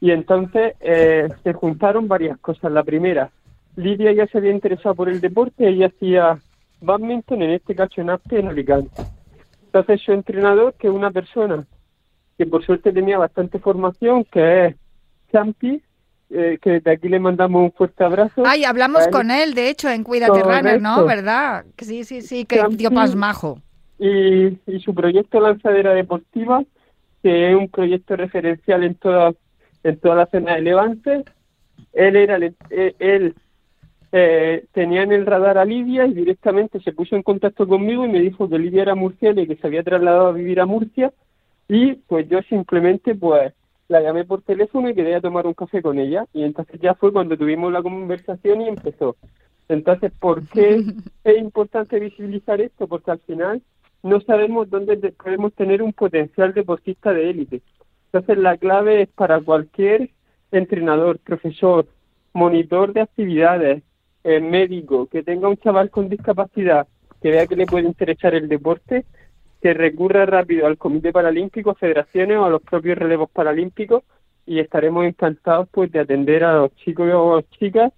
y 0.00 0.10
entonces 0.10 0.74
eh, 0.80 1.28
se 1.42 1.52
juntaron 1.52 2.08
varias 2.08 2.38
cosas. 2.38 2.72
La 2.72 2.82
primera, 2.84 3.30
Lidia 3.76 4.12
ya 4.12 4.26
se 4.26 4.38
había 4.38 4.50
interesado 4.50 4.94
por 4.94 5.08
el 5.08 5.20
deporte, 5.20 5.68
ella 5.68 5.86
hacía 5.86 6.38
badminton, 6.80 7.42
en 7.42 7.50
este 7.50 7.74
caso 7.74 8.00
en 8.00 8.10
Aspe, 8.10 8.40
en 8.40 8.48
Alicante. 8.48 9.02
Entonces 9.66 10.00
su 10.02 10.12
entrenador, 10.12 10.74
que 10.74 10.88
es 10.88 10.92
una 10.92 11.10
persona 11.10 11.66
que 12.36 12.46
por 12.46 12.64
suerte 12.64 12.92
tenía 12.92 13.18
bastante 13.18 13.58
formación, 13.58 14.24
que 14.24 14.66
es 14.66 14.76
Champi, 15.32 15.82
eh, 16.30 16.58
que 16.60 16.80
de 16.80 16.90
aquí 16.90 17.08
le 17.08 17.20
mandamos 17.20 17.62
un 17.62 17.72
fuerte 17.72 18.04
abrazo. 18.04 18.42
Ay, 18.44 18.64
hablamos 18.64 19.06
con 19.08 19.30
él, 19.30 19.54
de 19.54 19.70
hecho, 19.70 19.88
en 19.88 20.02
Cuídate 20.02 20.42
Runner, 20.42 20.80
¿no? 20.80 21.04
¿Verdad? 21.04 21.64
Sí, 21.78 22.04
sí, 22.04 22.22
sí, 22.22 22.44
que 22.44 22.62
dio 22.70 22.90
pasmajo. 22.90 23.60
Y, 23.98 24.58
y 24.66 24.80
su 24.84 24.94
proyecto 24.94 25.40
Lanzadera 25.40 25.94
Deportiva, 25.94 26.62
que 27.22 27.50
es 27.50 27.56
un 27.56 27.68
proyecto 27.68 28.16
referencial 28.16 28.84
en 28.84 28.94
toda, 28.96 29.32
en 29.82 29.98
toda 29.98 30.16
la 30.16 30.26
zona 30.26 30.54
de 30.56 30.62
Levante. 30.62 31.24
Él 31.92 32.16
era 32.16 32.38
eh, 32.70 32.94
él 32.98 33.34
eh, 34.12 34.64
tenía 34.72 35.02
en 35.02 35.12
el 35.12 35.26
radar 35.26 35.58
a 35.58 35.64
Lidia 35.64 36.06
y 36.06 36.14
directamente 36.14 36.80
se 36.80 36.92
puso 36.92 37.16
en 37.16 37.22
contacto 37.22 37.66
conmigo 37.66 38.04
y 38.04 38.08
me 38.08 38.20
dijo 38.20 38.48
que 38.48 38.58
Lidia 38.58 38.82
era 38.82 38.94
murciana 38.94 39.42
y 39.42 39.46
que 39.46 39.56
se 39.56 39.66
había 39.66 39.82
trasladado 39.82 40.28
a 40.28 40.32
vivir 40.32 40.60
a 40.60 40.66
Murcia 40.66 41.12
y 41.68 41.94
pues 41.94 42.28
yo 42.28 42.40
simplemente 42.48 43.14
pues 43.14 43.52
la 43.88 44.00
llamé 44.00 44.24
por 44.24 44.42
teléfono 44.42 44.88
y 44.88 44.94
quería 44.94 45.20
tomar 45.20 45.46
un 45.46 45.54
café 45.54 45.82
con 45.82 45.98
ella 45.98 46.26
y 46.32 46.42
entonces 46.42 46.80
ya 46.80 46.94
fue 46.94 47.12
cuando 47.12 47.36
tuvimos 47.36 47.72
la 47.72 47.82
conversación 47.82 48.60
y 48.60 48.68
empezó. 48.68 49.16
Entonces, 49.68 50.12
¿por 50.18 50.46
qué 50.48 50.84
es 51.24 51.38
importante 51.38 51.98
visibilizar 52.00 52.60
esto? 52.60 52.86
Porque 52.86 53.10
al 53.10 53.20
final 53.20 53.62
no 54.02 54.20
sabemos 54.20 54.70
dónde 54.70 54.96
podemos 55.12 55.52
tener 55.54 55.82
un 55.82 55.92
potencial 55.92 56.54
deportista 56.54 57.12
de 57.12 57.30
élite. 57.30 57.62
Entonces, 58.12 58.38
la 58.38 58.56
clave 58.56 59.02
es 59.02 59.08
para 59.08 59.40
cualquier 59.40 60.10
entrenador, 60.52 61.18
profesor, 61.18 61.86
monitor 62.32 62.92
de 62.92 63.00
actividades, 63.00 63.82
eh, 64.24 64.40
médico, 64.40 65.06
que 65.06 65.22
tenga 65.22 65.48
un 65.48 65.56
chaval 65.56 65.90
con 65.90 66.08
discapacidad, 66.08 66.86
que 67.20 67.30
vea 67.30 67.46
que 67.46 67.56
le 67.56 67.66
puede 67.66 67.86
interesar 67.86 68.34
el 68.34 68.48
deporte, 68.48 69.04
que 69.60 69.74
recurra 69.74 70.26
rápido 70.26 70.66
al 70.66 70.78
Comité 70.78 71.12
Paralímpico, 71.12 71.74
federaciones 71.74 72.38
o 72.38 72.44
a 72.44 72.50
los 72.50 72.62
propios 72.62 72.98
relevos 72.98 73.30
paralímpicos 73.30 74.04
y 74.46 74.60
estaremos 74.60 75.04
encantados 75.04 75.68
pues 75.70 75.90
de 75.90 76.00
atender 76.00 76.44
a 76.44 76.54
los 76.54 76.74
chicos 76.76 77.10
o 77.12 77.40
chicas 77.58 77.92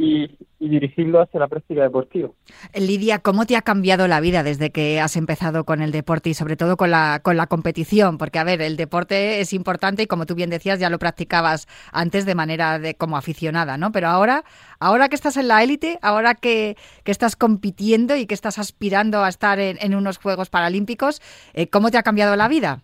y, 0.00 0.30
dirigirlo 0.58 1.22
hacia 1.22 1.40
la 1.40 1.48
práctica 1.48 1.82
deportiva. 1.82 2.28
Lidia, 2.74 3.18
¿cómo 3.18 3.46
te 3.46 3.56
ha 3.56 3.62
cambiado 3.62 4.06
la 4.08 4.20
vida 4.20 4.42
desde 4.42 4.70
que 4.70 5.00
has 5.00 5.16
empezado 5.16 5.64
con 5.64 5.80
el 5.80 5.90
deporte 5.90 6.30
y 6.30 6.34
sobre 6.34 6.56
todo 6.56 6.76
con 6.76 6.90
la, 6.90 7.20
con 7.22 7.36
la 7.36 7.46
competición? 7.46 8.18
Porque, 8.18 8.38
a 8.38 8.44
ver, 8.44 8.60
el 8.60 8.76
deporte 8.76 9.40
es 9.40 9.52
importante 9.52 10.02
y 10.02 10.06
como 10.06 10.26
tú 10.26 10.34
bien 10.34 10.50
decías, 10.50 10.78
ya 10.78 10.90
lo 10.90 10.98
practicabas 10.98 11.66
antes 11.92 12.26
de 12.26 12.34
manera 12.34 12.78
de 12.78 12.94
como 12.94 13.16
aficionada, 13.16 13.78
¿no? 13.78 13.90
Pero 13.90 14.08
ahora, 14.08 14.44
ahora 14.80 15.08
que 15.08 15.14
estás 15.14 15.36
en 15.38 15.48
la 15.48 15.62
élite, 15.62 15.98
ahora 16.02 16.34
que, 16.34 16.76
estás 17.04 17.34
compitiendo 17.34 18.14
y 18.14 18.26
que 18.26 18.34
estás 18.34 18.58
aspirando 18.60 19.24
a 19.24 19.28
estar 19.28 19.58
en, 19.58 19.94
unos 19.96 20.18
Juegos 20.18 20.48
Paralímpicos, 20.48 21.20
eh, 21.54 21.66
¿cómo 21.68 21.90
te 21.90 21.98
ha 21.98 22.04
cambiado 22.04 22.36
la 22.36 22.46
vida? 22.46 22.80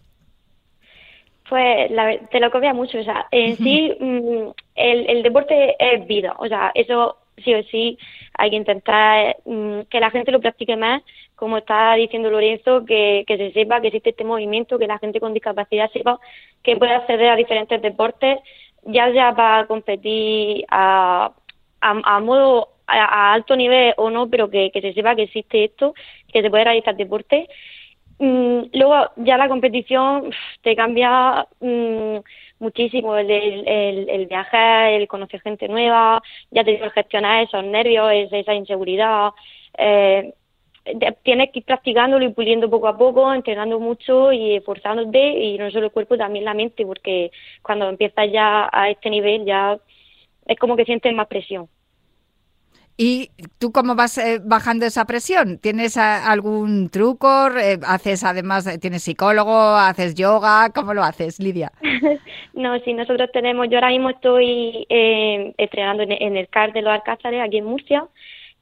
Pues 1.48 1.90
te 2.32 2.40
lo 2.40 2.50
cambia 2.50 2.74
mucho, 2.74 2.98
o 2.98 3.04
sea, 3.04 3.26
en 3.30 3.56
sí 3.56 3.96
mm, 4.00 4.48
el, 5.16 5.22
deporte 5.22 5.76
es 5.78 6.06
vida, 6.06 6.34
o 6.38 6.46
sea, 6.46 6.72
eso 6.74 7.18
sí 7.44 7.54
o 7.54 7.62
sí 7.64 7.98
hay 8.38 8.50
que 8.50 8.56
intentar 8.56 9.36
mm, 9.44 9.80
que 9.90 10.00
la 10.00 10.10
gente 10.10 10.32
lo 10.32 10.40
practique 10.40 10.76
más, 10.76 11.02
como 11.34 11.58
está 11.58 11.94
diciendo 11.94 12.30
Lorenzo, 12.30 12.84
que, 12.84 13.24
que 13.26 13.36
se 13.36 13.52
sepa 13.52 13.80
que 13.80 13.88
existe 13.88 14.10
este 14.10 14.24
movimiento, 14.24 14.78
que 14.78 14.86
la 14.86 14.98
gente 14.98 15.20
con 15.20 15.34
discapacidad 15.34 15.90
sepa 15.92 16.18
que 16.62 16.76
puede 16.76 16.94
acceder 16.94 17.28
a 17.28 17.36
diferentes 17.36 17.80
deportes, 17.82 18.38
ya 18.84 19.12
sea 19.12 19.34
para 19.34 19.66
competir 19.66 20.64
a, 20.70 21.32
a, 21.80 22.20
modo 22.20 22.68
a, 22.86 23.34
alto 23.34 23.56
nivel 23.56 23.94
o 23.96 24.10
no, 24.10 24.28
pero 24.28 24.48
que, 24.50 24.70
que 24.70 24.80
se 24.80 24.92
sepa 24.94 25.14
que 25.14 25.24
existe 25.24 25.64
esto, 25.64 25.94
que 26.32 26.42
se 26.42 26.50
puede 26.50 26.64
realizar 26.64 26.96
deporte. 26.96 27.48
Mm, 28.18 28.70
luego 28.72 29.10
ya 29.16 29.36
la 29.36 29.48
competición 29.48 30.30
te 30.62 30.74
cambia 30.74 31.46
mm, 31.60 32.16
muchísimo 32.58 33.16
el, 33.16 33.30
el, 33.30 34.08
el, 34.08 34.26
viajar, 34.26 34.92
el 34.92 35.08
conocer 35.08 35.40
gente 35.40 35.68
nueva, 35.68 36.22
ya 36.50 36.64
te 36.64 36.72
digo, 36.72 36.90
gestionar 36.90 37.44
esos 37.44 37.64
nervios, 37.64 38.10
esa 38.32 38.54
inseguridad. 38.54 39.30
Eh, 39.78 40.32
tienes 41.22 41.50
que 41.50 41.58
ir 41.60 41.64
practicándolo 41.64 42.24
y 42.24 42.32
puliendo 42.32 42.70
poco 42.70 42.88
a 42.88 42.96
poco, 42.96 43.32
entrenando 43.32 43.80
mucho 43.80 44.32
y 44.32 44.54
esforzándote, 44.56 45.28
y 45.28 45.58
no 45.58 45.70
solo 45.70 45.86
el 45.86 45.92
cuerpo, 45.92 46.16
también 46.16 46.44
la 46.44 46.54
mente, 46.54 46.86
porque 46.86 47.30
cuando 47.62 47.88
empiezas 47.88 48.30
ya 48.30 48.68
a 48.72 48.90
este 48.90 49.10
nivel 49.10 49.44
ya 49.44 49.78
es 50.46 50.58
como 50.58 50.76
que 50.76 50.84
sientes 50.84 51.12
más 51.12 51.26
presión. 51.26 51.68
¿Y 52.98 53.30
tú 53.58 53.72
cómo 53.72 53.94
vas 53.94 54.16
eh, 54.16 54.40
bajando 54.42 54.86
esa 54.86 55.04
presión? 55.04 55.58
¿Tienes 55.58 55.98
algún 55.98 56.88
truco? 56.88 57.48
Eh, 57.58 57.78
¿Haces 57.86 58.24
además, 58.24 58.66
eh, 58.66 58.78
tienes 58.78 59.02
psicólogo? 59.02 59.54
¿Haces 59.54 60.14
yoga? 60.14 60.70
¿Cómo 60.74 60.94
lo 60.94 61.02
haces, 61.02 61.38
Lidia? 61.38 61.72
no, 62.54 62.78
sí, 62.80 62.94
nosotros 62.94 63.30
tenemos, 63.32 63.68
yo 63.68 63.76
ahora 63.76 63.90
mismo 63.90 64.08
estoy 64.10 64.86
entrenando 64.88 66.04
en, 66.04 66.36
el 66.36 66.48
CAR 66.48 66.72
de 66.72 66.80
los 66.80 66.92
Alcázares, 66.92 67.42
aquí 67.42 67.58
en 67.58 67.66
Murcia, 67.66 68.06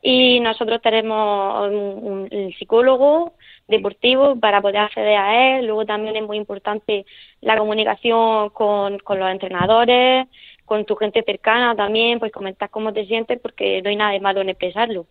y 0.02 0.40
nosotros 0.40 0.82
tenemos 0.82 1.70
un, 1.70 2.54
psicólogo 2.58 3.34
deportivo 3.68 4.38
para 4.40 4.60
poder 4.60 4.78
acceder 4.78 5.16
a 5.16 5.58
él. 5.58 5.66
Luego 5.66 5.86
también 5.86 6.16
es 6.16 6.24
muy 6.24 6.38
importante 6.38 7.06
la 7.40 7.56
comunicación 7.56 8.50
con, 8.50 8.98
con 8.98 9.20
los 9.20 9.30
entrenadores, 9.30 10.26
con 10.64 10.84
tu 10.84 10.96
gente 10.96 11.22
cercana 11.22 11.74
también, 11.74 12.18
pues 12.18 12.32
comentar 12.32 12.70
cómo 12.70 12.92
te 12.92 13.06
sientes, 13.06 13.40
porque 13.40 13.82
no 13.82 13.90
hay 13.90 13.96
nada 13.96 14.12
de 14.12 14.20
malo 14.20 14.40
en 14.40 14.50
expresarlo. 14.50 15.06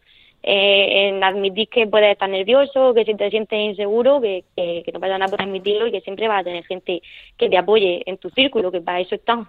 Eh, 0.46 1.08
en 1.08 1.24
admitir 1.24 1.70
que 1.70 1.88
puedes 1.88 2.12
estar 2.12 2.30
nervioso, 2.30 2.94
que 2.94 3.06
si 3.06 3.16
te 3.16 3.30
sientes 3.30 3.58
inseguro, 3.58 4.20
que, 4.20 4.44
que, 4.58 4.84
no 4.92 5.00
pasa 5.00 5.18
nada 5.18 5.32
por 5.32 5.42
admitirlo 5.42 5.88
y 5.88 5.92
que 5.94 6.02
siempre 6.02 6.28
vas 6.28 6.42
a 6.42 6.44
tener 6.44 6.66
gente 6.66 7.02
que 7.38 7.48
te 7.48 7.58
apoye 7.58 8.04
en 8.06 8.18
tu 8.18 8.30
círculo, 8.30 8.70
que 8.70 8.82
para 8.82 9.00
eso 9.00 9.16
están. 9.16 9.48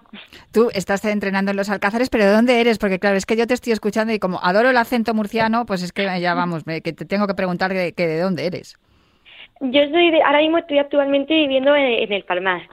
Tú 0.53 0.71
estás 0.73 1.05
entrenando 1.05 1.51
en 1.51 1.57
los 1.57 1.69
Alcázares, 1.69 2.11
pero 2.11 2.27
¿de 2.27 2.31
dónde 2.31 2.61
eres? 2.61 2.79
Porque 2.79 3.01
claro, 3.01 3.17
es 3.17 3.27
que 3.27 3.37
yo 3.37 3.49
te 3.49 3.55
estoy 3.55 3.73
escuchando 3.73 4.12
y 4.12 4.21
como 4.21 4.38
adoro 4.40 4.71
el 4.71 4.77
acento 4.77 5.14
murciano, 5.14 5.67
pues 5.67 5.83
es 5.83 5.90
que 5.90 6.05
ya 6.21 6.33
vamos, 6.35 6.62
que 6.62 6.93
te 6.93 7.05
tengo 7.05 7.27
que 7.27 7.35
preguntar 7.35 7.73
que, 7.73 8.07
de 8.07 8.21
dónde 8.21 8.47
eres. 8.47 8.79
Yo 9.62 9.81
soy 9.90 10.12
de, 10.12 10.23
ahora 10.23 10.38
mismo 10.38 10.59
estoy 10.59 10.79
actualmente 10.79 11.35
viviendo 11.35 11.75
en, 11.75 12.12
el 12.12 12.23
Palmar. 12.23 12.69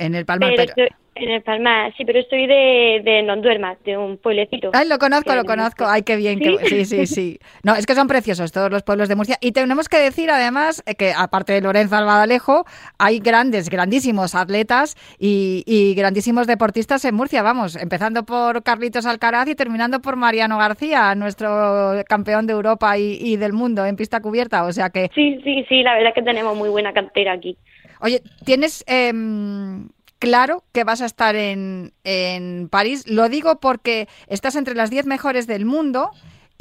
En 0.00 0.14
el 0.14 0.24
Palmar, 0.24 0.52
pero... 0.56 0.88
En 1.16 1.28
el 1.28 1.42
Palmar, 1.42 1.92
sí, 1.96 2.04
pero 2.06 2.18
estoy 2.18 2.46
de, 2.46 3.02
de 3.04 3.22
Nonduerma, 3.22 3.76
de 3.84 3.98
un 3.98 4.16
pueblecito. 4.16 4.70
Ay, 4.72 4.88
lo 4.88 4.98
conozco, 4.98 5.34
lo 5.34 5.44
conozco. 5.44 5.84
Ay, 5.86 6.02
qué 6.02 6.16
bien. 6.16 6.40
¿Sí? 6.64 6.86
sí, 6.86 7.06
sí, 7.06 7.38
No, 7.62 7.74
es 7.74 7.84
que 7.84 7.94
son 7.94 8.08
preciosos 8.08 8.52
todos 8.52 8.70
los 8.70 8.82
pueblos 8.82 9.08
de 9.10 9.16
Murcia. 9.16 9.36
Y 9.42 9.52
tenemos 9.52 9.90
que 9.90 9.98
decir, 9.98 10.30
además, 10.30 10.82
eh, 10.86 10.94
que 10.94 11.12
aparte 11.12 11.52
de 11.52 11.60
Lorenzo 11.60 11.96
Albadalejo, 11.96 12.64
hay 12.98 13.18
grandes, 13.18 13.68
grandísimos 13.68 14.34
atletas 14.34 14.96
y, 15.18 15.94
grandísimos 15.94 16.46
deportistas 16.46 17.04
en 17.04 17.14
Murcia. 17.14 17.42
Vamos, 17.42 17.76
empezando 17.76 18.24
por 18.24 18.62
Carlitos 18.62 19.04
Alcaraz 19.04 19.48
y 19.48 19.54
terminando 19.54 20.00
por 20.00 20.16
Mariano 20.16 20.56
García, 20.56 21.14
nuestro 21.16 22.02
campeón 22.08 22.46
de 22.46 22.54
Europa 22.54 22.96
y, 22.96 23.36
del 23.36 23.52
mundo 23.52 23.84
en 23.84 23.96
pista 23.96 24.20
cubierta. 24.20 24.64
O 24.64 24.72
sea 24.72 24.88
que... 24.88 25.10
Sí, 25.14 25.38
sí, 25.44 25.66
sí, 25.68 25.82
la 25.82 25.94
verdad 25.94 26.10
es 26.10 26.14
que 26.14 26.22
tenemos 26.22 26.56
muy 26.56 26.70
buena 26.70 26.94
cantera 26.94 27.32
aquí. 27.32 27.58
Oye, 28.00 28.22
¿tienes... 28.44 28.84
Em, 28.86 29.88
claro 30.18 30.62
que 30.72 30.84
vas 30.84 31.00
a 31.00 31.06
estar 31.06 31.34
en, 31.34 31.92
en 32.04 32.68
París. 32.68 33.08
Lo 33.08 33.28
digo 33.28 33.58
porque 33.58 34.06
estás 34.28 34.54
entre 34.54 34.74
las 34.74 34.90
10 34.90 35.06
mejores 35.06 35.46
del 35.46 35.64
mundo 35.64 36.10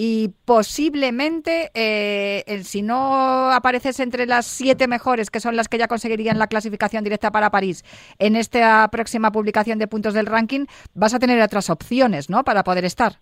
y 0.01 0.29
posiblemente, 0.45 1.71
eh, 1.73 2.61
si 2.63 2.81
no 2.81 3.51
apareces 3.51 3.99
entre 3.99 4.25
las 4.27 4.45
siete 4.45 4.87
mejores, 4.87 5.29
que 5.29 5.41
son 5.41 5.57
las 5.57 5.67
que 5.67 5.77
ya 5.77 5.89
conseguirían 5.89 6.39
la 6.39 6.47
clasificación 6.47 7.03
directa 7.03 7.31
para 7.31 7.49
París, 7.49 7.83
en 8.17 8.37
esta 8.37 8.87
próxima 8.93 9.29
publicación 9.33 9.77
de 9.77 9.89
puntos 9.89 10.13
del 10.13 10.25
ranking, 10.25 10.67
vas 10.93 11.13
a 11.13 11.19
tener 11.19 11.41
otras 11.41 11.69
opciones, 11.69 12.29
¿no?, 12.29 12.45
para 12.45 12.63
poder 12.63 12.85
estar. 12.85 13.15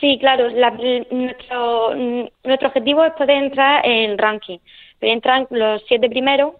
Sí, 0.00 0.18
claro. 0.20 0.50
nuestro, 1.10 1.96
nuestro 1.96 2.68
objetivo 2.68 3.04
es 3.04 3.14
poder 3.14 3.42
entrar 3.42 3.84
en 3.84 4.16
ranking. 4.18 4.58
Entran 5.00 5.48
los 5.50 5.82
siete 5.88 6.08
primeros 6.08 6.54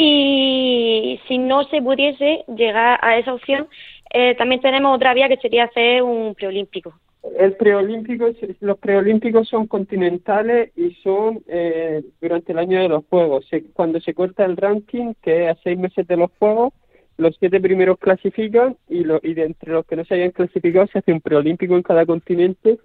y 0.00 1.20
si 1.26 1.38
no 1.38 1.64
se 1.64 1.82
pudiese 1.82 2.44
llegar 2.46 3.00
a 3.02 3.18
esa 3.18 3.34
opción, 3.34 3.66
eh, 4.14 4.36
también 4.36 4.60
tenemos 4.60 4.94
otra 4.94 5.12
vía 5.12 5.28
que 5.28 5.38
sería 5.38 5.64
hacer 5.64 6.04
un 6.04 6.36
preolímpico. 6.36 6.94
El 7.36 7.54
preolímpico, 7.54 8.26
los 8.60 8.78
preolímpicos 8.78 9.48
son 9.48 9.66
continentales 9.66 10.70
y 10.76 10.94
son 11.02 11.40
eh, 11.48 12.04
durante 12.20 12.52
el 12.52 12.60
año 12.60 12.80
de 12.80 12.88
los 12.88 13.06
Juegos. 13.06 13.44
cuando 13.72 14.00
se 14.00 14.14
corta 14.14 14.44
el 14.44 14.56
ranking, 14.56 15.14
que 15.20 15.46
es 15.46 15.50
a 15.50 15.60
seis 15.64 15.76
meses 15.76 16.06
de 16.06 16.16
los 16.16 16.30
Juegos, 16.38 16.72
los 17.16 17.34
siete 17.36 17.60
primeros 17.60 17.98
clasifican 17.98 18.76
y, 18.88 19.02
lo, 19.02 19.18
y 19.20 19.34
de 19.34 19.46
entre 19.46 19.72
los 19.72 19.84
que 19.84 19.96
no 19.96 20.04
se 20.04 20.14
hayan 20.14 20.30
clasificado 20.30 20.86
se 20.86 21.00
hace 21.00 21.12
un 21.12 21.20
preolímpico 21.20 21.74
en 21.74 21.82
cada 21.82 22.06
continente 22.06 22.78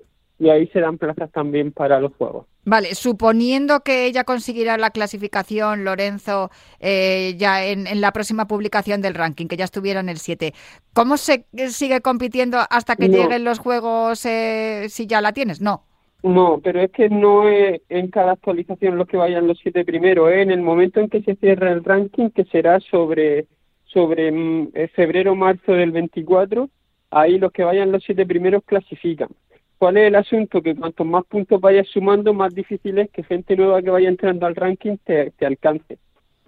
y 0.44 0.50
ahí 0.50 0.68
se 0.68 0.82
dan 0.82 0.98
plazas 0.98 1.32
también 1.32 1.72
para 1.72 2.02
los 2.02 2.14
Juegos. 2.16 2.46
Vale, 2.66 2.96
suponiendo 2.96 3.80
que 3.80 4.06
ella 4.06 4.26
conseguirá 4.26 4.78
la 4.78 4.90
clasificación, 4.90 5.86
Lorenzo, 5.86 6.50
eh, 6.80 7.36
ya 7.38 7.66
en, 7.66 8.02
la 8.02 8.12
próxima 8.12 8.46
publicación 8.46 9.02
del 9.02 9.14
ranking, 9.14 9.48
que 9.48 9.56
ya 9.56 9.66
estuviera 9.66 10.02
en 10.02 10.10
el 10.10 10.18
7, 10.18 10.54
¿cómo 10.94 11.18
se 11.18 11.46
sigue 11.70 12.02
compitiendo 12.02 12.58
hasta 12.70 12.96
que 12.98 13.08
lleguen 13.08 13.46
los 13.46 13.60
Juegos 13.60 14.26
eh, 14.26 14.88
si 14.90 15.08
ya 15.08 15.22
la 15.22 15.32
tienes? 15.32 15.62
No. 15.62 15.84
No, 16.24 16.62
pero 16.64 16.82
es 16.82 16.92
que 16.92 17.10
no 17.10 17.48
es 17.50 17.82
en 17.90 18.10
cada 18.10 18.34
actualización 18.34 18.98
los 18.98 19.08
que 19.08 19.18
vayan 19.18 19.48
los 19.48 19.60
siete 19.60 19.84
primeros, 19.84 20.32
es 20.32 20.38
en 20.38 20.52
el 20.52 20.62
momento 20.62 21.02
en 21.02 21.10
que 21.10 21.22
se 21.22 21.36
cierra 21.36 21.72
el 21.72 21.84
ranking, 21.84 22.30
que 22.30 22.46
será 22.46 22.80
sobre, 22.80 23.48
sobre 23.84 24.32
mm, 24.32 24.70
eh, 24.74 24.88
febrero 24.90 25.36
marzo 25.36 25.74
del 25.74 25.92
24, 25.92 26.70
ahí 27.12 27.38
los 27.38 27.52
que 27.52 27.64
vayan 27.64 27.92
los 27.92 28.04
siete 28.04 28.26
primeros 28.26 28.64
clasifican. 28.66 29.30
¿Cuál 29.84 29.98
es 29.98 30.08
el 30.08 30.16
asunto? 30.16 30.62
Que 30.62 30.78
cuanto 30.78 31.04
más 31.04 31.26
puntos 31.26 31.60
vayas 31.60 31.86
sumando, 31.90 32.34
más 32.34 32.56
difícil 32.56 33.00
es 33.00 33.12
que 33.12 33.22
gente 33.22 33.58
nueva 33.58 33.82
que 33.82 33.90
vaya 33.90 34.08
entrando 34.08 34.46
al 34.46 34.56
ranking 34.56 34.96
te, 35.04 35.34
alcance. 35.46 35.98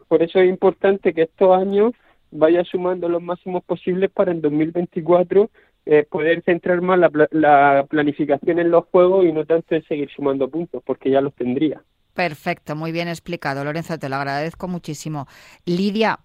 Por 0.07 0.23
eso 0.23 0.39
es 0.39 0.47
importante 0.47 1.13
que 1.13 1.23
estos 1.23 1.53
años 1.53 1.91
vayas 2.31 2.65
sumando 2.65 3.09
los 3.09 3.21
máximos 3.21 3.61
posibles 3.65 4.09
para 4.09 4.31
en 4.31 4.39
2024 4.39 5.49
eh, 5.85 6.07
poder 6.09 6.43
centrar 6.43 6.79
más 6.79 6.97
la, 6.97 7.11
la 7.31 7.85
planificación 7.89 8.59
en 8.59 8.71
los 8.71 8.85
juegos 8.85 9.25
y 9.25 9.33
no 9.33 9.43
tanto 9.43 9.75
en 9.75 9.83
seguir 9.83 10.09
sumando 10.15 10.49
puntos, 10.49 10.81
porque 10.85 11.11
ya 11.11 11.19
los 11.19 11.33
tendría. 11.33 11.83
Perfecto, 12.13 12.77
muy 12.77 12.93
bien 12.93 13.09
explicado, 13.09 13.65
Lorenzo, 13.65 13.99
te 13.99 14.07
lo 14.07 14.15
agradezco 14.15 14.69
muchísimo. 14.69 15.27
Lidia, 15.65 16.19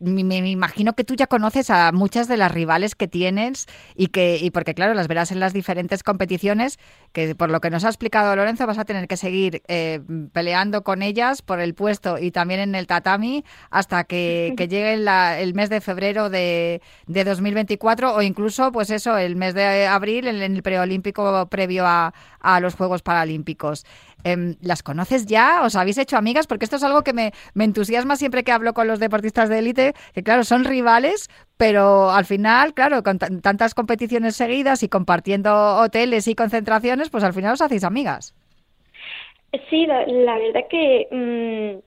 me, 0.00 0.36
imagino 0.48 0.94
que 0.94 1.04
tú 1.04 1.14
ya 1.14 1.26
conoces 1.26 1.70
a 1.70 1.90
muchas 1.92 2.28
de 2.28 2.36
las 2.36 2.52
rivales 2.52 2.94
que 2.94 3.08
tienes 3.08 3.66
y 3.96 4.08
que 4.08 4.38
y 4.40 4.50
porque 4.50 4.74
claro 4.74 4.94
las 4.94 5.08
verás 5.08 5.32
en 5.32 5.40
las 5.40 5.52
diferentes 5.52 6.02
competiciones 6.02 6.78
que 7.12 7.34
por 7.34 7.50
lo 7.50 7.60
que 7.60 7.70
nos 7.70 7.84
ha 7.84 7.88
explicado 7.88 8.34
Lorenzo 8.36 8.66
vas 8.66 8.78
a 8.78 8.84
tener 8.84 9.08
que 9.08 9.16
seguir 9.16 9.62
eh, 9.68 10.00
peleando 10.32 10.82
con 10.84 11.02
ellas 11.02 11.42
por 11.42 11.60
el 11.60 11.74
puesto 11.74 12.18
y 12.18 12.30
también 12.30 12.60
en 12.60 12.74
el 12.74 12.86
tatami 12.86 13.44
hasta 13.70 14.04
que, 14.04 14.54
llegue 14.68 14.94
el 14.94 15.54
mes 15.54 15.70
de 15.70 15.80
febrero 15.80 16.30
de, 16.30 16.80
de, 17.06 17.24
2024 17.24 18.14
o 18.14 18.22
incluso 18.22 18.70
pues 18.70 18.90
eso 18.90 19.16
el 19.16 19.36
mes 19.36 19.54
de 19.54 19.86
abril 19.86 20.28
en, 20.28 20.42
el 20.42 20.62
preolímpico 20.62 21.46
previo 21.48 21.86
a, 21.86 22.14
a 22.40 22.60
los 22.60 22.74
Juegos 22.74 23.02
Paralímpicos. 23.02 23.84
Em, 24.24 24.56
¿Las 24.60 24.82
conoces 24.82 25.26
ya? 25.26 25.62
¿Os 25.62 25.76
habéis 25.76 25.98
hecho 25.98 26.16
amigas? 26.16 26.46
Porque 26.46 26.64
esto 26.64 26.76
es 26.76 26.82
algo 26.82 27.02
que 27.02 27.12
me, 27.12 27.32
entusiasma 27.58 28.16
siempre 28.16 28.42
que 28.42 28.52
hablo 28.52 28.74
con 28.74 28.88
los 28.88 28.98
deportistas 28.98 29.48
de 29.48 29.60
élite, 29.60 29.94
que 30.12 30.22
claro, 30.22 30.44
son 30.44 30.64
rivales, 30.64 31.28
pero 31.56 32.10
al 32.10 32.24
final, 32.24 32.74
claro, 32.74 33.02
con 33.02 33.18
tantas 33.18 33.74
competiciones 33.74 34.36
seguidas 34.36 34.82
y 34.82 34.88
compartiendo 34.88 35.76
hoteles 35.76 36.26
y 36.28 36.34
concentraciones, 36.34 37.10
pues 37.10 37.24
al 37.24 37.32
final 37.32 37.52
os 37.52 37.62
hacéis 37.62 37.84
amigas. 37.84 38.34
Sí, 39.70 39.86
la, 39.86 40.04
verdad 40.04 40.64
que 40.68 41.08
mm, 41.10 41.78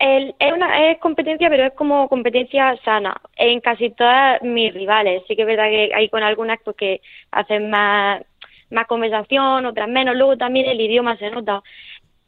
es 0.00 0.52
una 0.52 0.90
es 0.90 0.98
competencia, 0.98 1.48
pero 1.48 1.66
es 1.66 1.72
como 1.74 2.08
competencia 2.08 2.76
sana 2.84 3.20
en 3.36 3.60
casi 3.60 3.90
todas 3.90 4.42
mis 4.42 4.74
rivales. 4.74 5.22
Sí 5.26 5.36
que 5.36 5.42
es 5.42 5.48
verdad 5.48 5.70
que 5.70 5.90
hay 5.94 6.08
con 6.08 6.22
algunas 6.22 6.58
pues, 6.64 6.76
que 6.76 7.00
hacen 7.30 7.70
más 7.70 8.22
más 8.70 8.86
conversación, 8.86 9.66
otras 9.66 9.88
menos. 9.88 10.16
Luego 10.16 10.36
también 10.36 10.66
el 10.66 10.80
idioma 10.80 11.16
se 11.16 11.30
nota. 11.30 11.62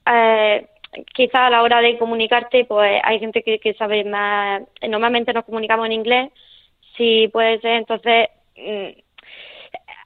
Eh, 0.06 0.66
quizá 1.14 1.46
a 1.46 1.50
la 1.50 1.62
hora 1.62 1.80
de 1.80 1.98
comunicarte, 1.98 2.64
pues 2.64 3.00
hay 3.04 3.18
gente 3.18 3.42
que, 3.42 3.74
sabe 3.74 4.04
más. 4.04 4.62
Normalmente 4.88 5.32
nos 5.32 5.44
comunicamos 5.44 5.86
en 5.86 5.92
inglés, 5.92 6.30
si 6.96 7.28
puede 7.28 7.60
ser. 7.60 7.72
Entonces, 7.72 8.28
mm, 8.56 9.00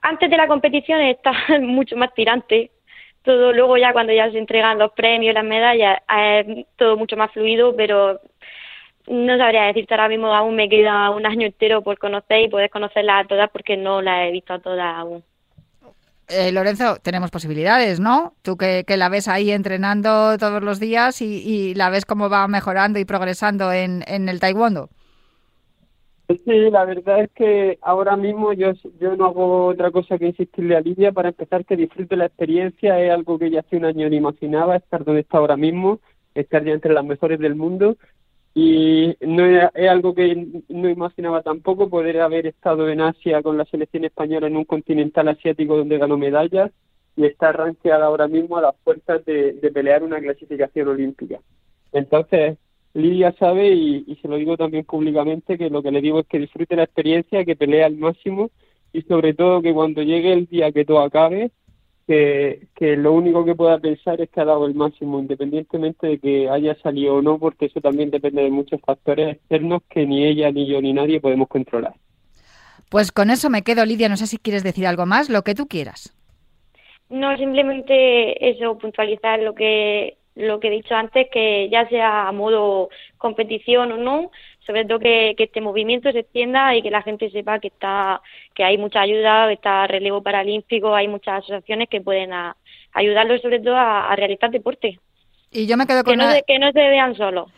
antes 0.03 0.29
de 0.29 0.37
la 0.37 0.47
competición 0.47 1.01
está 1.01 1.31
mucho 1.61 1.97
más 1.97 2.13
tirante. 2.13 2.71
Todo 3.23 3.51
luego 3.51 3.77
ya 3.77 3.93
cuando 3.93 4.13
ya 4.13 4.31
se 4.31 4.37
entregan 4.37 4.79
los 4.79 4.93
premios, 4.93 5.33
las 5.33 5.43
medallas, 5.43 6.01
es 6.17 6.65
todo 6.77 6.95
mucho 6.97 7.17
más 7.17 7.31
fluido, 7.31 7.75
pero 7.75 8.21
no 9.07 9.37
sabría 9.37 9.63
decirte 9.63 9.93
ahora 9.93 10.09
mismo, 10.09 10.33
aún 10.33 10.55
me 10.55 10.69
queda 10.69 11.09
un 11.09 11.25
año 11.25 11.45
entero 11.45 11.81
por 11.81 11.97
conocer 11.97 12.41
y 12.41 12.49
poder 12.49 12.69
conocerlas 12.69 13.25
a 13.25 13.27
todas 13.27 13.49
porque 13.51 13.77
no 13.77 14.01
las 14.01 14.27
he 14.27 14.31
visto 14.31 14.53
a 14.53 14.59
todas 14.59 14.95
aún. 14.95 15.23
Eh, 16.29 16.51
Lorenzo, 16.51 16.97
tenemos 17.01 17.31
posibilidades, 17.31 18.01
¿no? 18.01 18.33
Tú 18.41 18.57
que, 18.57 18.83
la 18.97 19.07
ves 19.07 19.29
ahí 19.29 19.51
entrenando 19.51 20.37
todos 20.37 20.61
los 20.61 20.79
días 20.79 21.21
y, 21.21 21.73
la 21.75 21.89
ves 21.89 22.05
cómo 22.05 22.29
va 22.29 22.47
mejorando 22.47 22.99
y 22.99 23.05
progresando 23.05 23.71
en, 23.71 24.03
en 24.07 24.27
el 24.27 24.39
taekwondo. 24.39 24.89
Sí, 26.27 26.69
la 26.69 26.83
verdad 26.83 27.21
es 27.21 27.29
que 27.31 27.79
ahora 27.81 28.17
mismo 28.17 28.51
yo, 28.51 28.73
yo 28.99 29.15
no 29.15 29.27
hago 29.27 29.67
otra 29.67 29.91
cosa 29.91 30.17
que 30.17 30.27
insistirle 30.27 30.75
a 30.75 30.81
Lidia 30.81 31.13
para 31.13 31.29
empezar 31.29 31.63
que 31.63 31.77
disfrute 31.77 32.17
la 32.17 32.25
experiencia. 32.25 32.99
Es 32.99 33.11
algo 33.11 33.39
que 33.39 33.49
ya 33.49 33.61
hace 33.61 33.77
un 33.77 33.85
año 33.85 34.09
ni 34.09 34.17
imaginaba, 34.17 34.75
estar 34.75 35.05
donde 35.05 35.21
está 35.21 35.37
ahora 35.37 35.55
mismo, 35.55 36.01
estar 36.35 36.65
ya 36.65 36.73
entre 36.73 36.93
las 36.93 37.05
mejores 37.05 37.39
del 37.39 37.55
mundo 37.55 37.95
y 38.59 39.15
no 39.21 39.45
es 39.45 39.87
algo 39.87 40.15
que 40.15 40.63
no 40.67 40.89
imaginaba 40.89 41.43
tampoco 41.43 41.91
poder 41.91 42.21
haber 42.21 42.47
estado 42.47 42.89
en 42.89 43.01
Asia 43.01 43.43
con 43.43 43.55
la 43.55 43.65
selección 43.65 44.03
española 44.03 44.47
en 44.47 44.57
un 44.57 44.65
continental 44.65 45.27
asiático 45.27 45.77
donde 45.77 45.99
ganó 45.99 46.17
medallas 46.17 46.71
y 47.15 47.25
estar 47.25 47.55
rankeada 47.55 48.07
ahora 48.07 48.27
mismo 48.27 48.57
a 48.57 48.63
las 48.63 48.75
puertas 48.83 49.23
de, 49.25 49.53
pelear 49.71 50.01
una 50.01 50.19
clasificación 50.19 50.87
olímpica. 50.87 51.39
Entonces, 51.91 52.57
Lidia 52.95 53.31
sabe, 53.33 53.75
y, 53.75 54.03
y, 54.07 54.15
se 54.15 54.27
lo 54.27 54.37
digo 54.37 54.57
también 54.57 54.85
públicamente, 54.85 55.55
que 55.55 55.69
lo 55.69 55.83
que 55.83 55.91
le 55.91 56.01
digo 56.01 56.21
es 56.21 56.25
que 56.25 56.39
disfrute 56.39 56.75
la 56.75 56.85
experiencia, 56.85 57.45
que 57.45 57.55
pelee 57.55 57.83
al 57.83 57.97
máximo 57.97 58.49
y 58.91 59.03
sobre 59.03 59.35
todo 59.35 59.61
que 59.61 59.71
cuando 59.71 60.01
llegue 60.01 60.33
el 60.33 60.47
día 60.47 60.71
que 60.71 60.83
todo 60.83 61.01
acabe, 61.01 61.51
que, 62.07 62.67
que 62.73 62.95
lo 62.95 63.11
único 63.11 63.43
que 63.43 63.53
pueda 63.53 63.77
pensar 63.79 64.21
es 64.21 64.29
que 64.29 64.39
ha 64.39 64.45
dado 64.45 64.65
el 64.65 64.73
máximo, 64.73 65.19
independientemente 65.19 66.07
de 66.07 66.19
que 66.19 66.49
haya 66.49 66.75
salido 66.81 67.15
o 67.15 67.21
no, 67.21 67.37
porque 67.37 67.65
eso 67.65 67.81
también 67.81 68.09
depende 68.09 68.43
de 68.43 68.49
muchos 68.49 68.79
factores 68.81 69.35
externos 69.35 69.81
que 69.89 70.05
ni 70.05 70.25
ella, 70.25 70.51
ni 70.51 70.65
yo, 70.67 70.81
ni 70.81 70.93
nadie 70.93 71.19
podemos 71.19 71.49
controlar. 71.49 71.93
Pues 72.89 73.11
con 73.11 73.29
eso 73.29 73.49
me 73.49 73.63
quedo, 73.63 73.85
Lidia. 73.85 74.07
No 74.07 74.15
sé 74.15 74.27
si 74.27 74.37
quieres 74.37 74.63
decir 74.63 74.87
algo 74.87 75.05
más, 75.05 75.29
lo 75.29 75.43
que 75.43 75.53
tú 75.53 75.67
quieras. 75.67 76.15
No, 77.09 77.35
simplemente 77.37 78.49
eso, 78.49 78.77
puntualizar 78.77 79.39
lo 79.39 79.53
que 79.53 80.17
lo 80.35 80.59
que 80.59 80.67
he 80.67 80.71
dicho 80.71 80.93
antes, 80.93 81.27
que 81.31 81.67
ya 81.69 81.89
sea 81.89 82.27
a 82.27 82.31
modo 82.31 82.89
competición 83.17 83.91
o 83.91 83.97
no, 83.97 84.31
sobre 84.67 84.85
todo 84.85 84.99
que, 84.99 85.33
este 85.37 85.61
movimiento 85.61 86.11
se 86.11 86.19
extienda 86.19 86.75
y 86.75 86.81
que 86.81 86.91
la 86.91 87.01
gente 87.01 87.31
sepa 87.31 87.59
que 87.59 87.69
está 87.69 88.21
que 88.53 88.63
hay 88.63 88.77
mucha 88.77 89.01
ayuda, 89.01 89.47
que 89.47 89.53
está 89.53 89.87
relevo 89.87 90.21
paralímpico, 90.21 90.93
hay 90.93 91.07
muchas 91.07 91.39
asociaciones 91.39 91.87
que 91.89 92.01
pueden 92.01 92.31
ayudarlos 92.91 93.41
sobre 93.41 93.59
todo 93.59 93.77
a, 93.77 94.15
realizar 94.15 94.51
deporte. 94.51 94.99
Y 95.51 95.65
yo 95.65 95.77
me 95.77 95.87
quedo 95.87 96.03
con 96.03 96.11
que 96.11 96.17
no, 96.17 96.33
que 96.45 96.59
no 96.59 96.71
se 96.71 96.89
vean 96.89 97.15
solos. 97.15 97.49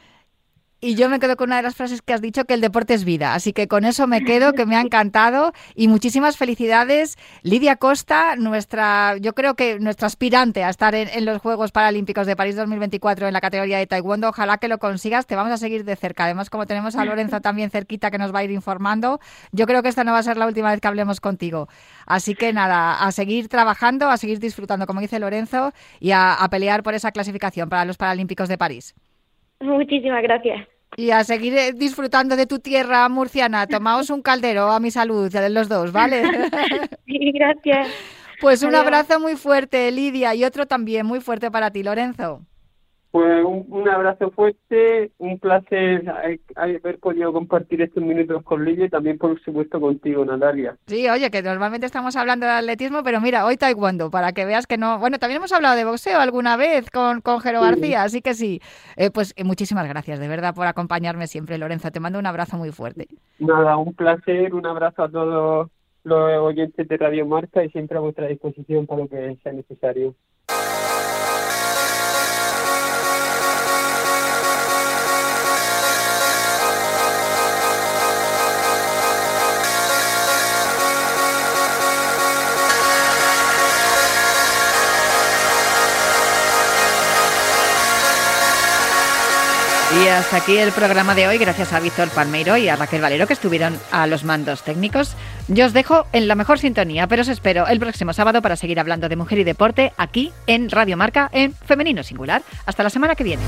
Y 0.82 0.96
yo 0.96 1.10
me 1.10 1.20
quedo 1.20 1.36
con 1.36 1.50
una 1.50 1.58
de 1.58 1.64
las 1.64 1.76
frases 1.76 2.02
que 2.02 2.14
has 2.14 2.22
dicho, 2.22 2.46
que 2.46 2.54
el 2.54 2.62
deporte 2.62 2.94
es 2.94 3.04
vida. 3.04 3.34
Así 3.34 3.52
que 3.52 3.68
con 3.68 3.84
eso 3.84 4.08
me 4.08 4.24
quedo, 4.24 4.54
que 4.54 4.66
me 4.66 4.78
ha 4.78 4.82
encantado. 4.82 5.52
Y 5.76 5.90
muchísimas 5.90 6.38
felicidades, 6.38 7.18
Lidia 7.44 7.76
Costa, 7.76 8.38
nuestra, 8.38 9.18
yo 9.18 9.36
creo 9.36 9.56
que 9.56 9.78
nuestra 9.82 10.08
aspirante 10.08 10.64
a 10.64 10.70
estar 10.70 10.96
en, 10.96 11.26
los 11.26 11.42
Juegos 11.42 11.74
Paralímpicos 11.74 12.28
de 12.28 12.38
París 12.38 12.56
2024 12.56 13.28
en 13.28 13.34
la 13.34 13.42
categoría 13.42 13.78
de 13.78 13.88
Taekwondo. 13.88 14.30
Ojalá 14.30 14.58
que 14.58 14.70
lo 14.70 14.78
consigas, 14.78 15.28
te 15.28 15.36
vamos 15.36 15.52
a 15.52 15.58
seguir 15.58 15.84
de 15.84 15.98
cerca. 15.98 16.24
Además, 16.24 16.50
como 16.50 16.66
tenemos 16.66 16.96
a 16.96 17.04
Lorenzo 17.04 17.42
también 17.42 17.72
cerquita 17.72 18.10
que 18.10 18.18
nos 18.18 18.34
va 18.34 18.40
a 18.40 18.46
ir 18.46 18.52
informando, 18.52 19.20
yo 19.52 19.66
creo 19.68 19.84
que 19.84 19.90
esta 19.90 20.06
no 20.06 20.14
va 20.14 20.20
a 20.20 20.24
ser 20.24 20.38
la 20.38 20.48
última 20.48 20.72
vez 20.72 20.80
que 20.80 20.88
hablemos 20.88 21.20
contigo. 21.20 21.68
Así 22.06 22.36
que 22.36 22.54
nada, 22.54 23.06
a 23.06 23.12
seguir 23.12 23.50
trabajando, 23.50 24.10
a 24.10 24.16
seguir 24.16 24.40
disfrutando, 24.40 24.88
como 24.88 25.02
dice 25.02 25.20
Lorenzo, 25.20 25.74
y 26.00 26.12
a 26.12 26.48
pelear 26.50 26.84
por 26.84 26.94
esa 26.94 27.12
clasificación 27.12 27.68
para 27.68 27.84
los 27.84 27.98
Paralímpicos 27.98 28.48
de 28.48 28.58
París. 28.58 28.96
Muchísimas 29.60 30.24
gracias. 30.24 30.68
Y 30.98 31.12
a 31.12 31.24
seguir 31.24 31.56
eh, 31.58 31.74
disfrutando 31.74 32.36
de 32.36 32.48
tu 32.48 32.60
tierra 32.60 33.08
murciana. 33.10 33.68
Tomaos 33.68 34.10
un 34.10 34.22
caldero 34.22 34.72
a 34.72 34.80
mi 34.80 34.92
salud, 34.92 35.32
los 35.50 35.70
dos, 35.70 35.92
¿vale? 35.92 36.24
Sí, 37.06 37.32
gracias. 37.32 37.88
Pues 38.40 38.64
un 38.64 38.74
abrazo 38.74 39.20
muy 39.20 39.36
fuerte, 39.36 39.92
Lidia, 39.92 40.34
y 40.34 40.46
otro 40.46 40.66
también 40.66 41.06
muy 41.06 41.20
fuerte 41.20 41.52
para 41.52 41.72
ti, 41.72 41.84
Lorenzo. 41.84 42.42
Pues 43.12 43.44
un, 43.44 43.90
abrazo 43.90 44.30
fuerte, 44.30 45.12
un 45.18 45.40
placer 45.40 46.04
haber 46.56 47.00
podido 47.00 47.34
compartir 47.34 47.82
estos 47.82 48.04
minutos 48.04 48.44
con 48.44 48.64
Lidia 48.64 48.86
y 48.86 48.90
también, 48.90 49.18
por 49.18 49.42
supuesto, 49.42 49.82
contigo, 49.82 50.24
Natalia. 50.24 50.78
Sí, 50.86 51.10
oye, 51.10 51.32
que 51.32 51.42
normalmente 51.42 51.88
estamos 51.88 52.16
hablando 52.16 52.46
de 52.46 52.52
atletismo, 52.52 53.02
pero 53.02 53.20
mira, 53.20 53.48
hoy 53.48 53.58
taekwondo, 53.58 54.12
para 54.12 54.32
que 54.34 54.46
veas 54.46 54.68
que 54.68 54.78
no... 54.78 55.00
Bueno, 55.00 55.18
también 55.18 55.38
hemos 55.38 55.52
hablado 55.52 55.76
de 55.76 55.86
boxeo 55.86 56.20
alguna 56.20 56.56
vez 56.56 56.92
con, 56.92 57.22
con 57.22 57.40
Jero 57.40 57.62
García, 57.62 58.04
así 58.04 58.22
que 58.22 58.36
sí. 58.36 58.62
Eh, 58.96 59.10
pues 59.10 59.34
eh, 59.38 59.44
muchísimas 59.44 59.88
gracias, 59.88 60.20
de 60.20 60.28
verdad, 60.28 60.54
por 60.54 60.68
acompañarme 60.68 61.26
siempre, 61.26 61.58
Lorenzo. 61.58 61.90
Te 61.90 62.00
mando 62.00 62.20
un 62.20 62.28
abrazo 62.28 62.58
muy 62.58 62.72
fuerte. 62.72 63.08
Nada, 63.40 63.76
un 63.78 63.96
placer, 63.96 64.54
un 64.54 64.68
abrazo 64.68 65.02
a 65.02 65.10
todos 65.10 65.72
los 66.04 66.38
oyentes 66.38 66.88
de 66.88 66.98
Radio 66.98 67.26
Marca 67.26 67.64
y 67.64 67.70
siempre 67.72 67.98
a 67.98 68.02
vuestra 68.02 68.28
disposición 68.28 68.86
para 68.86 69.02
lo 69.02 69.08
que 69.08 69.36
sea 69.42 69.52
necesario. 69.52 70.14
Y 90.02 90.08
hasta 90.08 90.38
aquí 90.38 90.58
el 90.58 90.72
programa 90.72 91.14
de 91.14 91.28
hoy, 91.28 91.38
gracias 91.38 91.74
a 91.74 91.80
Víctor 91.82 92.08
Palmeiro 92.10 92.56
y 92.56 92.70
a 92.70 92.78
Raquel 92.78 93.02
Valero 93.02 93.28
que 93.28 93.34
estuvieron 93.34 93.78
a 93.92 94.08
los 94.08 94.24
mandos 94.24 94.64
técnicos. 94.64 95.16
Yo 95.50 95.66
os 95.66 95.74
dejo 95.74 96.06
en 96.14 96.30
la 96.30 96.36
mejor 96.36 96.58
sintonía, 96.58 97.08
pero 97.08 97.24
os 97.24 97.28
espero 97.28 97.68
el 97.68 97.80
próximo 97.80 98.14
sábado 98.14 98.42
para 98.42 98.56
seguir 98.56 98.80
hablando 98.80 99.10
de 99.10 99.18
mujer 99.18 99.40
y 99.40 99.44
deporte 99.44 99.92
aquí 99.98 100.32
en 100.48 100.70
Radio 100.70 100.96
Marca 100.96 101.30
en 101.34 101.54
Femenino 101.54 102.04
Singular. 102.04 102.44
Hasta 102.66 102.84
la 102.84 102.90
semana 102.90 103.16
que 103.16 103.26
viene. 103.26 103.44